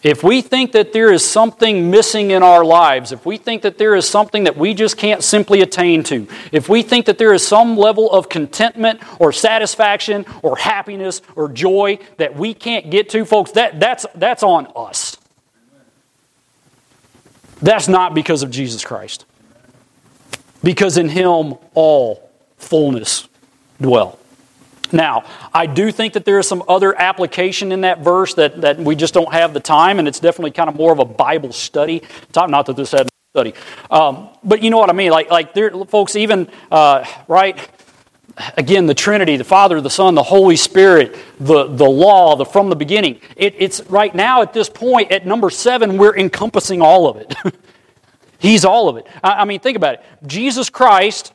[0.02, 3.78] if we think that there is something missing in our lives, if we think that
[3.78, 7.32] there is something that we just can't simply attain to, if we think that there
[7.32, 13.08] is some level of contentment or satisfaction or happiness or joy that we can't get
[13.10, 15.16] to, folks, that, that's, that's on us.
[17.60, 19.24] That's not because of Jesus Christ.
[20.62, 23.28] Because in Him all fullness
[23.80, 24.18] dwell.
[24.92, 28.78] Now, I do think that there is some other application in that verse that, that
[28.78, 31.52] we just don't have the time, and it's definitely kind of more of a Bible
[31.52, 32.02] study.
[32.34, 33.54] Not that this had a study.
[33.90, 35.10] Um, but you know what I mean?
[35.10, 37.68] Like, like there, folks, even, uh, right?
[38.56, 42.70] Again, the Trinity, the Father, the Son, the Holy Spirit, the, the law, the from
[42.70, 43.20] the beginning.
[43.36, 47.34] It, it's right now at this point, at number seven, we're encompassing all of it.
[48.38, 49.06] He's all of it.
[49.22, 50.04] I, I mean, think about it.
[50.26, 51.32] Jesus Christ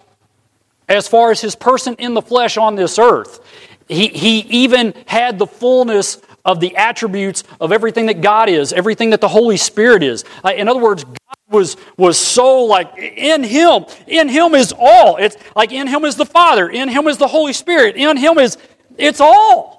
[0.88, 3.40] as far as his person in the flesh on this earth.
[3.88, 9.12] He, he even had the fullness of the attributes of everything that God is, everything
[9.12, 10.26] that the Holy Spirit is.
[10.44, 13.86] Uh, in other words, God was, was so like in Him.
[14.08, 15.18] In Him is all.
[15.18, 18.38] It's like in Him is the Father, in Him is the Holy Spirit, in Him
[18.38, 18.58] is,
[18.98, 19.74] it's all.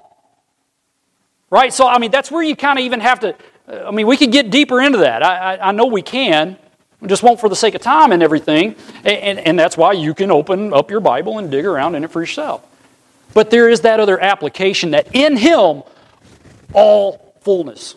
[1.50, 1.72] Right?
[1.72, 3.36] So, I mean, that's where you kind of even have to,
[3.68, 5.22] I mean, we could get deeper into that.
[5.22, 6.56] I, I, I know we can.
[7.00, 8.76] We just won't for the sake of time and everything.
[8.98, 12.04] And, and, and that's why you can open up your Bible and dig around in
[12.04, 12.66] it for yourself.
[13.34, 15.82] But there is that other application that in Him,
[16.72, 17.96] all fullness.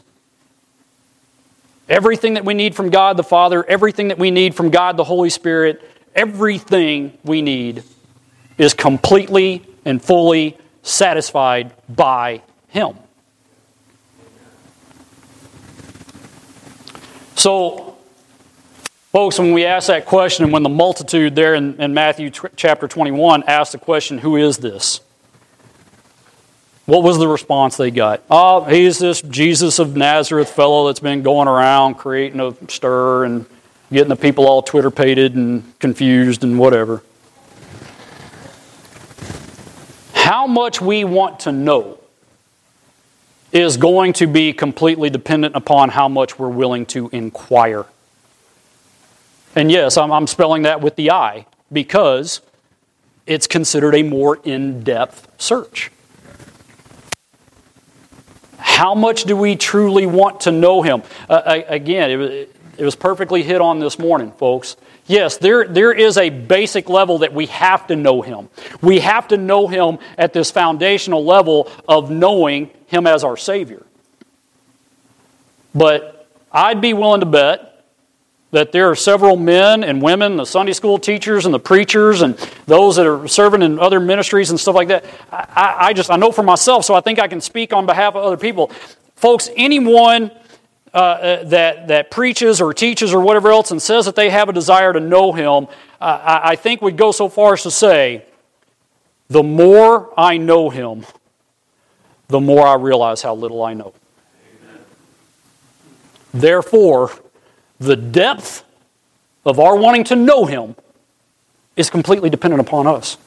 [1.88, 5.04] Everything that we need from God the Father, everything that we need from God the
[5.04, 5.82] Holy Spirit,
[6.16, 7.84] everything we need
[8.58, 12.98] is completely and fully satisfied by Him.
[17.36, 17.88] So,
[19.18, 22.50] Folks, when we ask that question, and when the multitude there in, in Matthew t-
[22.56, 25.00] chapter 21 asked the question, Who is this?
[26.88, 28.24] What was the response they got?
[28.32, 33.46] Oh, he's this Jesus of Nazareth fellow that's been going around creating a stir and
[33.92, 37.04] getting the people all Twitter pated and confused and whatever.
[40.14, 42.00] How much we want to know
[43.52, 47.86] is going to be completely dependent upon how much we're willing to inquire.
[49.56, 52.40] And yes, I'm, I'm spelling that with the I because
[53.26, 55.92] it's considered a more in depth search.
[58.68, 61.02] How much do we truly want to know Him?
[61.28, 62.30] Uh, again, it was,
[62.78, 64.76] it was perfectly hit on this morning, folks.
[65.08, 68.50] Yes, there, there is a basic level that we have to know Him.
[68.82, 73.84] We have to know Him at this foundational level of knowing Him as our Savior.
[75.74, 77.77] But I'd be willing to bet
[78.58, 82.36] that there are several men and women, the Sunday school teachers and the preachers and
[82.66, 85.06] those that are serving in other ministries and stuff like that.
[85.32, 88.16] I, I just, I know for myself, so I think I can speak on behalf
[88.16, 88.72] of other people.
[89.16, 90.32] Folks, anyone
[90.92, 94.50] uh, uh that, that preaches or teaches or whatever else and says that they have
[94.50, 95.68] a desire to know Him,
[96.02, 98.26] uh, I, I think would go so far as to say,
[99.28, 101.06] the more I know Him,
[102.28, 103.94] the more I realize how little I know.
[106.34, 107.12] Therefore,
[107.80, 108.64] the depth
[109.46, 110.76] of our wanting to know Him
[111.76, 113.18] is completely dependent upon us.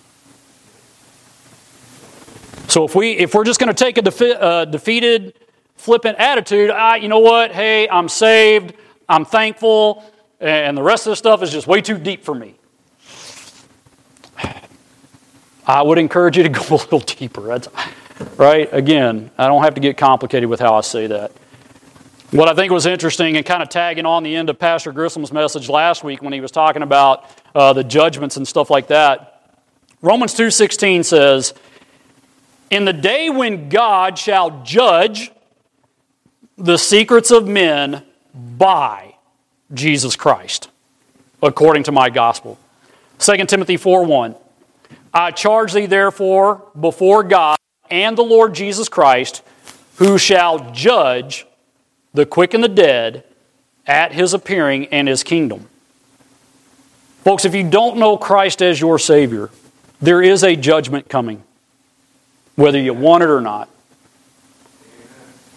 [2.69, 5.35] So if we if we're just going to take a defi- uh, defeated,
[5.77, 7.53] flippant attitude, ah, you know what?
[7.53, 8.75] Hey, I'm saved.
[9.09, 10.05] I'm thankful,
[10.39, 12.55] and the rest of the stuff is just way too deep for me.
[15.67, 17.43] I would encourage you to go a little deeper.
[17.43, 17.69] That's,
[18.37, 18.69] right?
[18.73, 21.33] Again, I don't have to get complicated with how I say that.
[22.33, 25.33] What I think was interesting and kind of tagging on the end of Pastor Grissom's
[25.33, 27.25] message last week when he was talking about
[27.57, 29.43] uh, the judgments and stuff like that,
[30.01, 31.55] Romans 2.16 says,
[32.71, 35.33] In the day when God shall judge
[36.57, 39.17] the secrets of men by
[39.75, 40.71] Jesus Christ,
[41.43, 42.61] according to my gospel.
[43.19, 44.37] 2 Timothy 4.1
[45.13, 47.57] I charge thee therefore before God
[47.91, 49.43] and the Lord Jesus Christ,
[49.97, 51.45] who shall judge
[52.15, 53.25] the quick and the dead
[53.87, 55.69] at his appearing and his kingdom.
[57.25, 59.51] Folks, if you don't know Christ as your Savior,
[60.01, 61.43] there is a judgment coming,
[62.57, 63.69] whether you want it or not.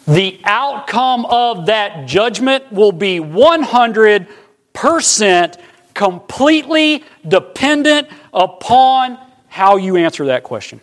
[0.08, 5.60] the outcome of that judgment will be 100%
[5.94, 10.82] completely dependent upon how you answer that question.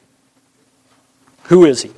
[1.44, 1.90] Who is he?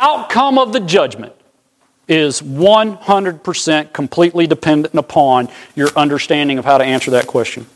[0.00, 1.34] Outcome of the judgment
[2.08, 7.66] is 100% completely dependent upon your understanding of how to answer that question.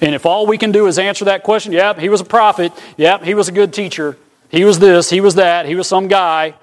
[0.00, 2.72] And if all we can do is answer that question, yep, he was a prophet,
[2.98, 4.18] yep, he was a good teacher,
[4.50, 6.54] he was this, he was that, he was some guy,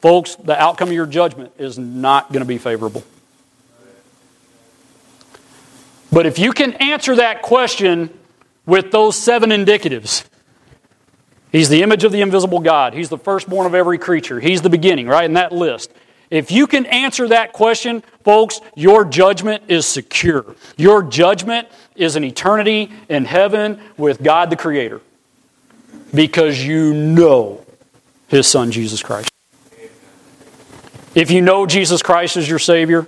[0.00, 3.02] folks, the outcome of your judgment is not going to be favorable.
[6.12, 8.16] But if you can answer that question
[8.66, 10.24] with those seven indicatives,
[11.52, 12.94] He's the image of the invisible God.
[12.94, 14.40] He's the firstborn of every creature.
[14.40, 15.92] He's the beginning, right, in that list.
[16.30, 20.56] If you can answer that question, folks, your judgment is secure.
[20.78, 25.02] Your judgment is an eternity in heaven with God the Creator
[26.14, 27.62] because you know
[28.28, 29.30] His Son, Jesus Christ.
[31.14, 33.06] If you know Jesus Christ as your Savior,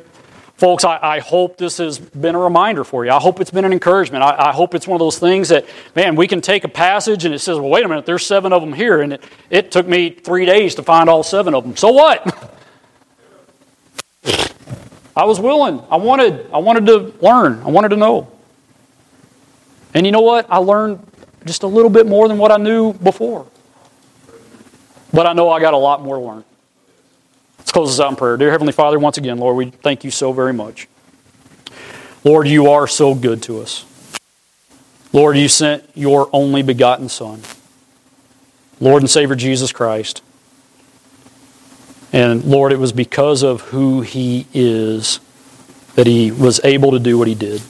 [0.64, 3.10] Folks, I, I, hope this has been a reminder for you.
[3.10, 4.24] I hope it's been an encouragement.
[4.24, 7.26] I, I, hope it's one of those things that, man, we can take a passage
[7.26, 9.70] and it says, well, wait a minute, there's seven of them here, and it, it
[9.70, 11.76] took me three days to find all seven of them.
[11.76, 12.50] So what?
[15.14, 15.82] I was willing.
[15.90, 17.60] I wanted, I wanted to learn.
[17.62, 18.32] I wanted to know.
[19.92, 20.46] And you know what?
[20.50, 21.06] I learned
[21.44, 23.46] just a little bit more than what I knew before.
[25.12, 26.44] But I know I got a lot more to learn.
[27.74, 28.36] Close this out in prayer.
[28.36, 30.86] Dear Heavenly Father, once again, Lord, we thank you so very much.
[32.22, 33.84] Lord, you are so good to us.
[35.12, 37.42] Lord, you sent your only begotten Son,
[38.78, 40.22] Lord and Savior Jesus Christ.
[42.12, 45.18] And Lord, it was because of who He is
[45.96, 47.60] that He was able to do what He did.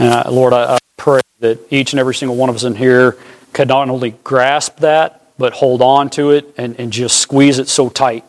[0.00, 2.74] And I, Lord, I, I pray that each and every single one of us in
[2.74, 3.16] here
[3.52, 7.68] could not only grasp that, but hold on to it and, and just squeeze it
[7.68, 8.24] so tight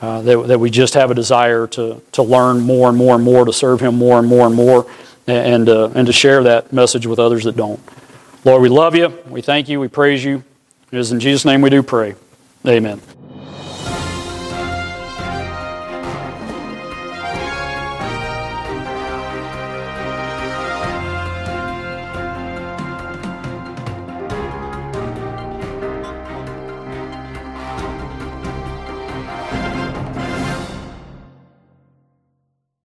[0.00, 3.24] uh, that, that we just have a desire to, to learn more and more and
[3.24, 4.86] more, to serve Him more and more and more,
[5.26, 7.80] and, uh, and to share that message with others that don't.
[8.44, 9.08] Lord, we love you.
[9.28, 9.80] We thank you.
[9.80, 10.44] We praise you.
[10.92, 12.14] It is in Jesus' name we do pray.
[12.66, 13.00] Amen.